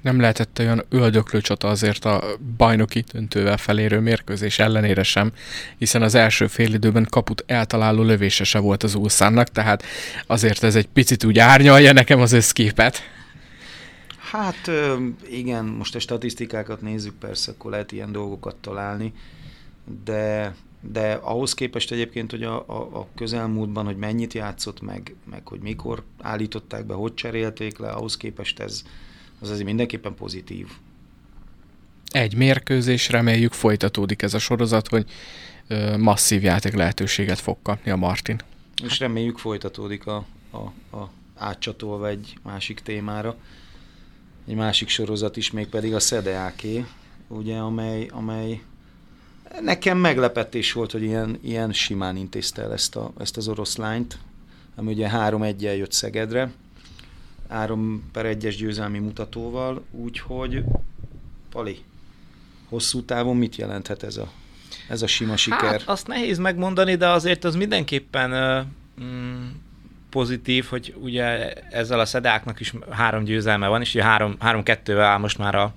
nem 0.00 0.20
lehetett 0.20 0.58
olyan 0.58 0.84
öldöklő 0.88 1.40
csata 1.40 1.68
azért 1.68 2.04
a 2.04 2.22
bajnoki 2.56 3.04
döntővel 3.12 3.56
felérő 3.56 4.00
mérkőzés 4.00 4.58
ellenére 4.58 5.02
sem, 5.02 5.32
hiszen 5.78 6.02
az 6.02 6.14
első 6.14 6.48
időben 6.56 7.06
kaput 7.10 7.44
eltaláló 7.46 8.02
lövése 8.02 8.44
se 8.44 8.58
volt 8.58 8.82
az 8.82 8.94
úszánnak, 8.94 9.48
tehát 9.48 9.84
azért 10.26 10.62
ez 10.62 10.74
egy 10.74 10.88
picit 10.88 11.24
úgy 11.24 11.38
árnyalja 11.38 11.92
nekem 11.92 12.20
az 12.20 12.32
összképet. 12.32 13.02
Hát 14.30 14.70
igen, 15.30 15.64
most 15.64 15.94
a 15.94 15.98
statisztikákat 15.98 16.80
nézzük, 16.80 17.14
persze, 17.14 17.50
akkor 17.50 17.70
lehet 17.70 17.92
ilyen 17.92 18.12
dolgokat 18.12 18.56
találni, 18.56 19.12
de, 20.04 20.54
de 20.80 21.12
ahhoz 21.12 21.54
képest 21.54 21.92
egyébként, 21.92 22.30
hogy 22.30 22.42
a, 22.42 22.64
a, 22.66 22.98
a 22.98 23.06
közelmúltban, 23.14 23.84
hogy 23.84 23.96
mennyit 23.96 24.34
játszott 24.34 24.80
meg, 24.80 25.14
meg 25.30 25.46
hogy 25.46 25.60
mikor 25.60 26.02
állították 26.20 26.86
be, 26.86 26.94
hogy 26.94 27.14
cserélték 27.14 27.78
le, 27.78 27.88
ahhoz 27.88 28.16
képest 28.16 28.60
ez, 28.60 28.82
az 29.40 29.50
azért 29.50 29.66
mindenképpen 29.66 30.14
pozitív. 30.14 30.66
Egy 32.10 32.34
mérkőzés, 32.34 33.08
reméljük 33.08 33.52
folytatódik 33.52 34.22
ez 34.22 34.34
a 34.34 34.38
sorozat, 34.38 34.88
hogy 34.88 35.10
masszív 35.98 36.42
játék 36.42 36.74
lehetőséget 36.74 37.38
fog 37.38 37.56
kapni 37.62 37.90
a 37.90 37.96
Martin. 37.96 38.40
És 38.84 38.98
reméljük 38.98 39.38
folytatódik 39.38 40.06
a, 40.06 40.24
a, 40.50 40.96
a 40.96 41.10
átcsatolva 41.36 42.08
egy 42.08 42.38
másik 42.42 42.80
témára. 42.80 43.36
Egy 44.48 44.54
másik 44.54 44.88
sorozat 44.88 45.36
is, 45.36 45.50
még 45.50 45.66
pedig 45.66 45.94
a 45.94 46.00
Szedeáké, 46.00 46.84
ugye, 47.28 47.56
amely, 47.56 48.06
amely 48.12 48.60
nekem 49.60 49.98
meglepetés 49.98 50.72
volt, 50.72 50.90
hogy 50.90 51.02
ilyen, 51.02 51.38
ilyen 51.42 51.72
simán 51.72 52.16
intézte 52.16 52.62
el 52.62 52.72
ezt, 52.72 52.96
a, 52.96 53.12
ezt 53.18 53.36
az 53.36 53.48
oroszlányt, 53.48 54.18
ami 54.76 54.92
ugye 54.92 55.10
3-1-el 55.12 55.76
jött 55.76 55.92
Szegedre, 55.92 56.50
3 57.50 58.02
per 58.12 58.36
1-es 58.38 58.54
győzelmi 58.58 58.98
mutatóval, 58.98 59.84
úgyhogy 59.90 60.64
Pali, 61.50 61.78
hosszú 62.68 63.02
távon 63.02 63.36
mit 63.36 63.56
jelenthet 63.56 64.02
ez 64.02 64.16
a, 64.16 64.30
ez 64.88 65.02
a 65.02 65.06
sima 65.06 65.36
siker? 65.36 65.70
Hát, 65.70 65.82
azt 65.84 66.06
nehéz 66.06 66.38
megmondani, 66.38 66.94
de 66.94 67.08
azért 67.08 67.44
az 67.44 67.54
mindenképpen 67.54 68.30
mm, 69.02 69.48
pozitív, 70.10 70.64
hogy 70.64 70.94
ugye 71.00 71.52
ezzel 71.52 72.00
a 72.00 72.04
szedáknak 72.04 72.60
is 72.60 72.74
három 72.90 73.24
győzelme 73.24 73.66
van, 73.66 73.80
és 73.80 73.94
ugye 73.94 74.04
három, 74.04 74.36
három-kettővel 74.38 75.04
áll 75.04 75.18
most 75.18 75.38
már 75.38 75.54
a 75.54 75.74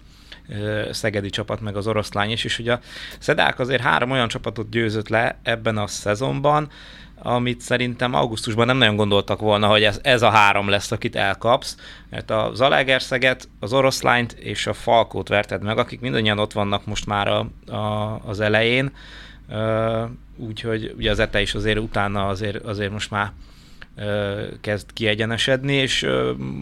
szegedi 0.91 1.29
csapat, 1.29 1.61
meg 1.61 1.75
az 1.75 1.87
oroszlány 1.87 2.31
is, 2.31 2.43
és 2.43 2.59
ugye 2.59 2.73
a 2.73 2.79
szedák 3.19 3.59
azért 3.59 3.81
három 3.81 4.11
olyan 4.11 4.27
csapatot 4.27 4.69
győzött 4.69 5.07
le 5.07 5.39
ebben 5.43 5.77
a 5.77 5.87
szezonban, 5.87 6.69
amit 7.25 7.61
szerintem 7.61 8.13
augusztusban 8.13 8.65
nem 8.65 8.77
nagyon 8.77 8.95
gondoltak 8.95 9.39
volna, 9.39 9.67
hogy 9.67 9.83
ez, 9.83 9.99
ez 10.03 10.21
a 10.21 10.29
három 10.29 10.69
lesz, 10.69 10.91
akit 10.91 11.15
elkapsz, 11.15 11.77
mert 12.09 12.31
a 12.31 12.51
Zalaegerszeget, 12.53 13.49
az 13.59 13.73
Oroszlányt 13.73 14.31
és 14.31 14.67
a 14.67 14.73
Falkót 14.73 15.27
verted 15.27 15.63
meg, 15.63 15.77
akik 15.77 15.99
mindannyian 15.99 16.39
ott 16.39 16.53
vannak 16.53 16.85
most 16.85 17.05
már 17.05 17.27
a, 17.27 17.47
a, 17.73 18.19
az 18.25 18.39
elején, 18.39 18.91
úgyhogy 20.37 20.93
ugye 20.97 21.11
az 21.11 21.19
ETE 21.19 21.41
is 21.41 21.53
azért 21.53 21.79
utána 21.79 22.27
azért, 22.27 22.65
azért 22.65 22.91
most 22.91 23.11
már 23.11 23.31
kezd 24.61 24.93
kiegyenesedni, 24.93 25.73
és 25.73 26.07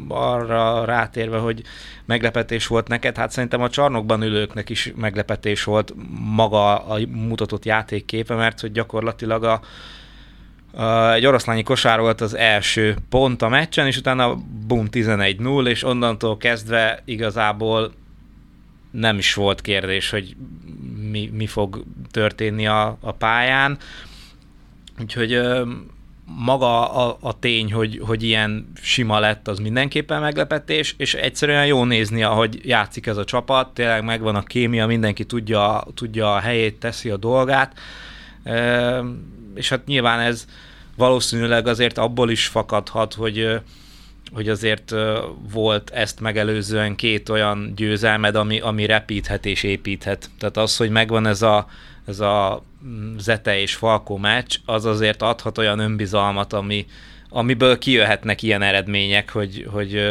arra 0.08 0.86
rátérve, 0.86 1.38
hogy 1.38 1.62
meglepetés 2.06 2.68
volt 2.68 2.88
neked, 2.88 3.18
hát 3.18 3.32
szerintem 3.32 3.62
a 3.62 3.70
csarnokban 3.70 4.22
ülőknek 4.22 4.70
is 4.70 4.94
meglepetés 4.96 5.64
volt 5.64 5.94
maga 6.36 6.86
a 6.86 7.00
mutatott 7.08 7.66
játékképe, 7.66 8.36
mert 8.36 8.60
hogy 8.60 8.72
gyakorlatilag 8.72 9.44
a, 9.44 9.62
egy 11.14 11.26
oroszlányi 11.26 11.64
kosár 11.64 12.00
volt 12.00 12.22
az 12.22 12.36
első 12.36 12.96
pont 13.10 13.42
a 13.42 13.50
meccsen, 13.50 13.88
és 13.88 13.98
utána 13.98 14.36
bum 14.68 14.88
11-0, 14.92 15.68
és 15.68 15.84
onnantól 15.84 16.38
kezdve 16.38 17.02
igazából 17.06 17.92
nem 18.92 19.18
is 19.18 19.34
volt 19.34 19.62
kérdés, 19.62 20.10
hogy 20.10 20.36
mi, 21.12 21.30
mi 21.34 21.48
fog 21.48 21.84
történni 22.12 22.68
a, 22.68 22.98
a 23.02 23.12
pályán. 23.12 23.78
Úgyhogy 25.00 25.42
maga 26.26 26.92
a, 26.92 27.18
a 27.22 27.40
tény, 27.40 27.74
hogy, 27.74 28.02
hogy 28.06 28.24
ilyen 28.24 28.72
sima 28.82 29.20
lett, 29.20 29.48
az 29.48 29.60
mindenképpen 29.60 30.22
meglepetés, 30.22 30.96
és 30.98 31.14
egyszerűen 31.14 31.66
jó 31.66 31.84
nézni, 31.84 32.24
ahogy 32.24 32.62
játszik 32.64 33.06
ez 33.06 33.18
a 33.18 33.24
csapat, 33.24 33.74
tényleg 33.74 34.04
megvan 34.04 34.36
a 34.36 34.44
kémia, 34.44 34.86
mindenki 34.86 35.26
tudja, 35.26 35.84
tudja 35.94 36.36
a 36.36 36.40
helyét, 36.40 36.80
teszi 36.80 37.10
a 37.10 37.18
dolgát 37.18 37.74
és 39.56 39.70
hát 39.70 39.86
nyilván 39.86 40.20
ez 40.20 40.46
valószínűleg 40.96 41.68
azért 41.68 41.98
abból 41.98 42.30
is 42.30 42.48
fakadhat, 42.48 43.14
hogy 43.14 43.60
hogy 44.34 44.50
azért 44.50 44.94
volt 45.52 45.90
ezt 45.90 46.20
megelőzően 46.20 46.96
két 46.96 47.30
olyan 47.30 47.74
győzelmed, 47.76 48.36
ami, 48.36 48.60
ami 48.60 48.86
repíthet 48.86 49.46
és 49.46 49.64
építhet. 49.64 50.30
Tehát 50.40 50.58
az, 50.58 50.78
hogy 50.78 50.90
megvan 50.90 51.28
ez 51.28 51.42
a, 51.42 51.68
ez 52.06 52.20
a 52.20 52.64
Zete 53.18 53.60
és 53.60 53.76
Falkó 53.76 54.18
meccs, 54.18 54.58
az 54.66 54.86
azért 54.86 55.22
adhat 55.22 55.58
olyan 55.58 55.80
önbizalmat, 55.80 56.54
ami, 56.54 56.86
amiből 57.30 57.78
kijöhetnek 57.78 58.42
ilyen 58.42 58.62
eredmények, 58.62 59.30
hogy, 59.30 59.68
hogy, 59.72 60.02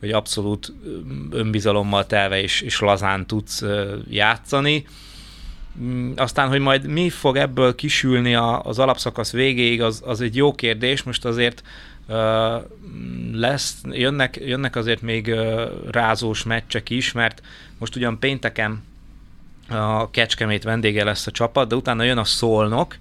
hogy 0.00 0.10
abszolút 0.10 0.72
önbizalommal 1.30 2.06
telve 2.06 2.42
és, 2.42 2.60
és 2.60 2.80
lazán 2.80 3.26
tudsz 3.26 3.64
játszani. 4.08 4.86
Mm, 5.80 6.12
aztán, 6.16 6.48
hogy 6.48 6.60
majd 6.60 6.86
mi 6.86 7.10
fog 7.10 7.36
ebből 7.36 7.74
kisülni 7.74 8.34
a, 8.34 8.62
az 8.62 8.78
alapszakasz 8.78 9.32
végéig, 9.32 9.82
az, 9.82 10.02
az 10.04 10.20
egy 10.20 10.36
jó 10.36 10.54
kérdés. 10.54 11.02
Most 11.02 11.24
azért 11.24 11.62
lesz, 13.32 13.76
jönnek, 13.90 14.36
jönnek 14.36 14.76
azért 14.76 15.02
még 15.02 15.34
rázós 15.90 16.42
meccsek 16.42 16.90
is, 16.90 17.12
mert 17.12 17.42
most 17.78 17.96
ugyan 17.96 18.18
pénteken 18.18 18.82
a 19.70 20.10
Kecskemét 20.10 20.62
vendége 20.62 21.04
lesz 21.04 21.26
a 21.26 21.30
csapat, 21.30 21.68
de 21.68 21.74
utána 21.74 22.02
jön 22.02 22.18
a 22.18 22.24
Szolnok, 22.24 22.96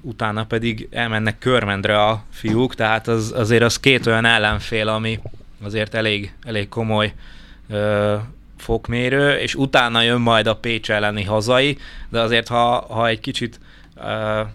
utána 0.00 0.44
pedig 0.44 0.88
elmennek 0.90 1.38
Körmendre 1.38 2.02
a 2.02 2.24
fiúk, 2.30 2.74
tehát 2.74 3.08
az, 3.08 3.32
azért 3.36 3.62
az 3.62 3.80
két 3.80 4.06
olyan 4.06 4.24
ellenfél, 4.24 4.88
ami 4.88 5.20
azért 5.62 5.94
elég, 5.94 6.34
elég 6.44 6.68
komoly 6.68 7.12
fokmérő, 8.56 9.36
és 9.36 9.54
utána 9.54 10.02
jön 10.02 10.20
majd 10.20 10.46
a 10.46 10.56
Pécs 10.56 10.90
elleni 10.90 11.24
hazai, 11.24 11.78
de 12.08 12.20
azért 12.20 12.48
ha, 12.48 12.86
ha 12.88 13.08
egy 13.08 13.20
kicsit 13.20 13.60
uh, 13.96 14.46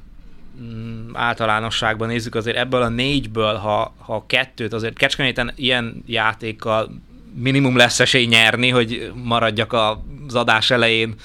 általánosságban 1.13 2.07
nézzük, 2.07 2.35
azért 2.35 2.57
ebből 2.57 2.81
a 2.81 2.89
négyből, 2.89 3.55
ha, 3.55 3.93
ha 3.97 4.23
kettőt, 4.27 4.73
azért 4.73 4.97
Kecskeméten 4.97 5.51
ilyen 5.55 6.03
játékkal 6.05 6.89
minimum 7.35 7.75
lesz 7.75 7.99
esély 7.99 8.25
nyerni, 8.25 8.69
hogy 8.69 9.11
maradjak 9.23 9.73
az 9.73 10.35
adás 10.35 10.71
elején 10.71 11.15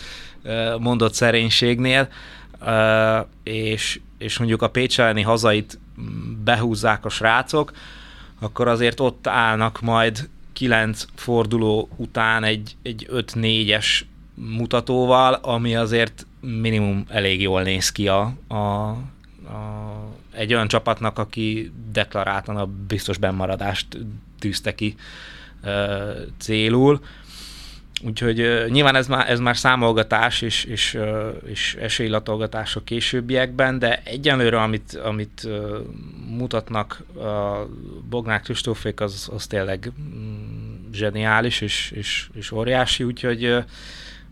mondott 0.79 1.15
szerénységnél, 1.15 2.09
és, 3.43 4.01
és 4.19 4.39
mondjuk 4.39 4.63
a 4.63 4.69
Pécs 4.69 5.01
elleni 5.01 5.23
hazait 5.23 5.79
behúzzák 6.45 7.05
a 7.05 7.09
srácok, 7.09 7.73
akkor 8.41 8.69
azért 8.69 9.01
ott 9.01 9.27
állnak 9.27 9.81
majd 9.81 10.29
kilenc 10.53 11.05
forduló 11.15 11.89
után 11.97 12.45
egy, 12.45 12.77
egy 12.83 13.09
5-4-es 13.13 13.87
mutatóval, 14.35 15.33
ami 15.33 15.77
azért 15.77 16.27
minimum 16.41 17.05
elég 17.09 17.41
jól 17.41 17.63
néz 17.63 17.93
ki 17.93 18.09
a, 18.09 18.33
a, 18.49 18.55
a, 18.55 18.99
egy 20.31 20.55
olyan 20.55 20.69
csapatnak, 20.69 21.19
aki 21.19 21.73
deklaráltan 21.93 22.57
a 22.57 22.69
biztos 22.87 23.19
bennmaradást 23.19 23.87
tűzte 24.39 24.75
ki 24.75 24.97
célul. 26.39 27.01
Úgyhogy 28.05 28.65
nyilván 28.69 28.97
ez 28.97 29.07
már, 29.07 29.31
ez 29.31 29.41
már 29.41 29.57
számolgatás 29.57 30.43
és, 30.43 30.65
és, 30.65 30.99
és 31.47 31.77
esélylatolgatás 31.81 32.77
a 32.77 32.85
későbbiekben, 32.85 33.79
de 33.79 34.03
egyenlőre, 34.05 34.61
amit, 34.61 35.01
amit 35.05 35.49
mutatnak 36.29 37.03
a 37.17 37.67
Bognák 38.09 38.43
Kristófék, 38.43 39.01
az, 39.01 39.29
az 39.35 39.47
tényleg 39.47 39.93
mm, 40.01 40.93
zseniális 40.93 41.61
és, 41.61 41.93
és, 41.95 42.29
és 42.35 42.51
óriási, 42.51 43.05
úgyhogy, 43.05 43.57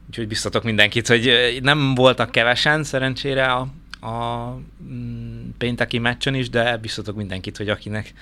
úgyhogy 0.09 0.29
biztatok 0.29 0.65
mindenkit, 0.65 1.07
hogy 1.07 1.59
nem 1.63 1.95
voltak 1.95 2.31
kevesen 2.31 2.85
szerencsére 2.85 3.45
a, 3.45 3.69
a 4.07 4.55
mm, 4.83 5.49
pénteki 5.59 5.99
meccsen 5.99 6.35
is, 6.35 6.51
de 6.51 6.77
biztatok 6.77 7.17
mindenkit, 7.17 7.57
hogy 7.57 7.69
akinek 7.69 8.13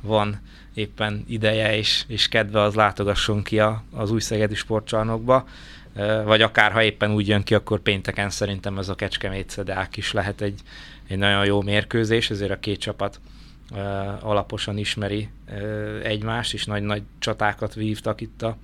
van 0.00 0.40
éppen 0.78 1.24
ideje 1.28 1.76
és, 1.76 2.04
és 2.06 2.28
kedve, 2.28 2.60
az 2.60 2.74
látogasson 2.74 3.42
ki 3.42 3.58
a, 3.58 3.82
az 3.92 4.10
új 4.10 4.20
Szegedi 4.20 4.54
sportcsarnokba, 4.54 5.46
vagy 6.24 6.42
akár 6.42 6.72
ha 6.72 6.82
éppen 6.82 7.12
úgy 7.12 7.28
jön 7.28 7.42
ki, 7.42 7.54
akkor 7.54 7.80
pénteken 7.80 8.30
szerintem 8.30 8.78
ez 8.78 8.88
a 8.88 8.94
Kecskemét 8.94 9.50
Szedák 9.50 9.96
is 9.96 10.12
lehet 10.12 10.40
egy, 10.40 10.60
egy 11.08 11.18
nagyon 11.18 11.44
jó 11.44 11.62
mérkőzés, 11.62 12.30
ezért 12.30 12.50
a 12.50 12.58
két 12.58 12.80
csapat 12.80 13.20
alaposan 14.20 14.78
ismeri 14.78 15.28
egymást, 16.02 16.54
és 16.54 16.64
nagy-nagy 16.64 17.02
csatákat 17.18 17.74
vívtak 17.74 18.20
itt 18.20 18.42
a, 18.42 18.56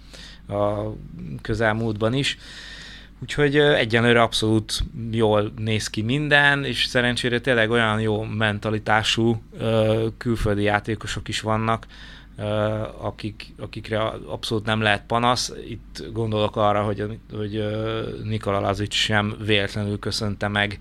a 0.55 0.93
közelmúltban 1.43 2.15
is. 2.15 2.39
Úgyhogy 3.23 3.57
egyenlőre 3.57 4.23
abszolút 4.23 4.85
jól 5.11 5.53
néz 5.57 5.91
ki 5.91 6.03
minden, 6.03 6.65
és 6.65 6.85
szerencsére 6.85 7.41
tényleg 7.41 7.71
olyan 7.71 8.01
jó 8.01 8.23
mentalitású 8.23 9.43
külföldi 10.19 10.63
játékosok 10.63 11.29
is 11.29 11.41
vannak, 11.41 11.87
akik, 13.01 13.47
akikre 13.59 14.01
abszolút 14.27 14.65
nem 14.65 14.81
lehet 14.81 15.07
panasz. 15.07 15.53
Itt 15.69 16.05
gondolok 16.13 16.57
arra, 16.57 16.83
hogy, 16.83 17.19
hogy 17.33 17.65
Nikola 18.25 18.61
Lazic 18.61 18.95
sem 18.95 19.37
véletlenül 19.45 19.99
köszönte 19.99 20.49
meg 20.49 20.79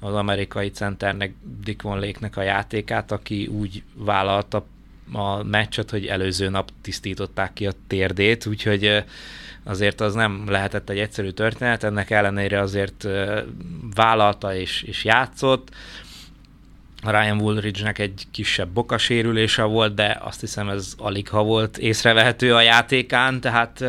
az 0.00 0.14
amerikai 0.14 0.70
centernek, 0.70 1.34
Dick 1.64 1.82
Von 1.82 2.00
Lake-nek 2.00 2.36
a 2.36 2.42
játékát, 2.42 3.12
aki 3.12 3.46
úgy 3.46 3.82
vállalta 3.94 4.66
a 5.12 5.42
meccset, 5.42 5.90
hogy 5.90 6.06
előző 6.06 6.48
nap 6.48 6.70
tisztították 6.80 7.52
ki 7.52 7.66
a 7.66 7.72
térdét, 7.86 8.46
úgyhogy 8.46 9.04
azért 9.66 10.00
az 10.00 10.14
nem 10.14 10.44
lehetett 10.48 10.90
egy 10.90 10.98
egyszerű 10.98 11.30
történet, 11.30 11.84
ennek 11.84 12.10
ellenére 12.10 12.60
azért 12.60 13.08
vállalta 13.94 14.54
és, 14.54 14.82
és 14.82 15.04
játszott. 15.04 15.70
Ryan 17.04 17.40
Woolridge-nek 17.40 17.98
egy 17.98 18.26
kisebb 18.30 18.68
bokasérülése 18.68 19.62
volt, 19.62 19.94
de 19.94 20.18
azt 20.22 20.40
hiszem 20.40 20.68
ez 20.68 20.94
alig 20.98 21.28
ha 21.28 21.42
volt 21.42 21.78
észrevehető 21.78 22.54
a 22.54 22.60
játékán, 22.60 23.40
tehát 23.40 23.84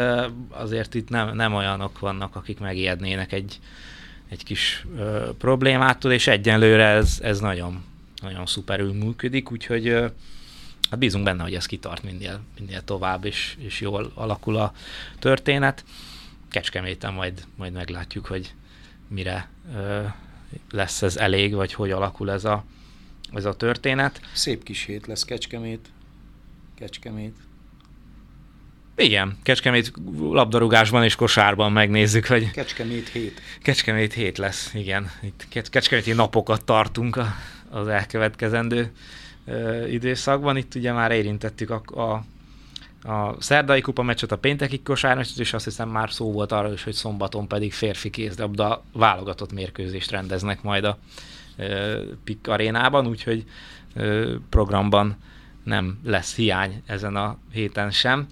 azért 0.49 0.93
itt 0.93 1.09
nem, 1.09 1.35
nem 1.35 1.53
olyanok 1.53 1.99
vannak, 1.99 2.35
akik 2.35 2.59
megijednének 2.59 3.31
egy, 3.31 3.59
egy 4.29 4.43
kis 4.43 4.85
ö, 4.97 5.29
problémától, 5.37 6.11
és 6.11 6.27
egyenlőre 6.27 6.85
ez, 6.85 7.17
ez 7.21 7.39
nagyon, 7.39 7.83
nagyon 8.21 8.45
szuperül 8.45 8.93
működik, 8.93 9.51
úgyhogy 9.51 9.87
ö, 9.87 10.05
hát 10.89 10.99
bízunk 10.99 11.23
benne, 11.23 11.43
hogy 11.43 11.55
ez 11.55 11.65
kitart 11.65 12.03
minél, 12.03 12.41
minél 12.59 12.83
tovább, 12.83 13.25
és, 13.25 13.55
és 13.59 13.81
jól 13.81 14.11
alakul 14.15 14.57
a 14.57 14.73
történet. 15.19 15.83
Kecskeméten 16.49 17.13
majd, 17.13 17.45
majd 17.55 17.73
meglátjuk, 17.73 18.25
hogy 18.25 18.53
mire 19.07 19.49
ö, 19.75 20.03
lesz 20.71 21.01
ez 21.01 21.17
elég, 21.17 21.53
vagy 21.53 21.73
hogy 21.73 21.91
alakul 21.91 22.31
ez 22.31 22.45
a, 22.45 22.63
ez 23.33 23.45
a 23.45 23.55
történet. 23.55 24.21
Szép 24.33 24.63
kis 24.63 24.83
hét 24.83 25.07
lesz 25.07 25.23
Kecskemét. 25.23 25.87
Kecskemét. 26.75 27.35
Igen, 28.95 29.37
Kecskemét 29.43 29.91
labdarúgásban 30.19 31.03
és 31.03 31.15
kosárban 31.15 31.71
megnézzük, 31.71 32.25
hogy... 32.25 32.51
Kecskemét 32.51 33.09
hét. 33.09 33.41
Kecskemét 33.61 34.13
hét 34.13 34.37
lesz, 34.37 34.73
igen. 34.73 35.11
Itt 35.21 35.69
kecskeméti 35.69 36.11
napokat 36.11 36.63
tartunk 36.63 37.15
a, 37.15 37.35
az 37.69 37.87
elkövetkezendő 37.87 38.91
időszakban. 39.89 40.57
Itt 40.57 40.75
ugye 40.75 40.91
már 40.91 41.11
érintettük 41.11 41.69
a, 41.69 41.81
a, 42.01 42.23
a 43.11 43.35
szerdai 43.39 43.81
kupa 43.81 44.01
meccset, 44.01 44.31
a 44.31 44.37
pénteki 44.37 44.81
kosármeccset, 44.81 45.39
és 45.39 45.53
azt 45.53 45.65
hiszem 45.65 45.89
már 45.89 46.11
szó 46.11 46.31
volt 46.31 46.51
arról 46.51 46.73
is, 46.73 46.83
hogy 46.83 46.93
szombaton 46.93 47.47
pedig 47.47 47.73
férfi 47.73 48.09
kézlabda 48.09 48.83
válogatott 48.93 49.53
mérkőzést 49.53 50.11
rendeznek 50.11 50.61
majd 50.61 50.83
a 50.83 50.97
ö, 51.57 52.01
PIK 52.23 52.47
arénában, 52.47 53.07
úgyhogy 53.07 53.43
ö, 53.93 54.35
programban 54.49 55.17
nem 55.63 55.99
lesz 56.03 56.35
hiány 56.35 56.81
ezen 56.85 57.15
a 57.15 57.37
héten 57.51 57.91
sem 57.91 58.27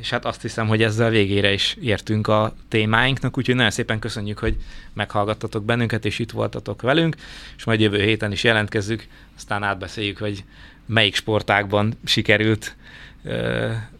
és 0.00 0.10
hát 0.10 0.24
azt 0.24 0.42
hiszem, 0.42 0.66
hogy 0.66 0.82
ezzel 0.82 1.10
végére 1.10 1.52
is 1.52 1.76
értünk 1.80 2.28
a 2.28 2.54
témáinknak, 2.68 3.38
úgyhogy 3.38 3.54
nagyon 3.54 3.70
szépen 3.70 3.98
köszönjük, 3.98 4.38
hogy 4.38 4.56
meghallgattatok 4.92 5.64
bennünket, 5.64 6.04
és 6.04 6.18
itt 6.18 6.30
voltatok 6.30 6.82
velünk, 6.82 7.16
és 7.56 7.64
majd 7.64 7.80
jövő 7.80 8.02
héten 8.02 8.32
is 8.32 8.44
jelentkezzük, 8.44 9.06
aztán 9.36 9.62
átbeszéljük, 9.62 10.18
hogy 10.18 10.44
melyik 10.86 11.14
sportákban 11.14 11.94
sikerült 12.04 12.76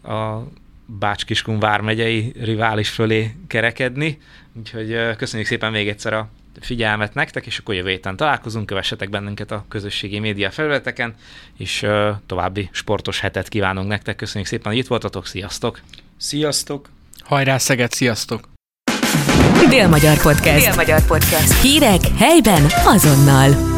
a 0.03 0.37
Bács-Kiskun 0.85 1.59
vármegyei 1.59 2.33
rivális 2.39 2.89
fölé 2.89 3.35
kerekedni, 3.47 4.17
úgyhogy 4.53 5.15
köszönjük 5.15 5.47
szépen 5.47 5.71
még 5.71 5.87
egyszer 5.87 6.13
a 6.13 6.29
figyelmet 6.61 7.13
nektek, 7.13 7.45
és 7.45 7.57
akkor 7.57 7.75
jövő 7.75 7.89
héten 7.89 8.15
találkozunk, 8.15 8.65
kövessetek 8.65 9.09
bennünket 9.09 9.51
a 9.51 9.65
közösségi 9.69 10.19
média 10.19 10.51
felületeken, 10.51 11.15
és 11.57 11.81
uh, 11.81 12.09
további 12.25 12.69
sportos 12.71 13.19
hetet 13.19 13.49
kívánunk 13.49 13.87
nektek. 13.87 14.15
Köszönjük 14.15 14.49
szépen, 14.49 14.71
hogy 14.71 14.81
itt 14.81 14.87
voltatok, 14.87 15.27
sziasztok! 15.27 15.81
Sziasztok! 16.17 16.89
Hajrá 17.23 17.57
Szeged, 17.57 17.91
sziasztok! 17.91 18.51
Dél-Magyar 19.69 20.21
Podcast. 20.21 20.65
Dél-Magyar 20.65 21.05
Podcast. 21.05 21.61
Hírek 21.61 22.01
helyben 22.17 22.65
azonnal. 22.85 23.72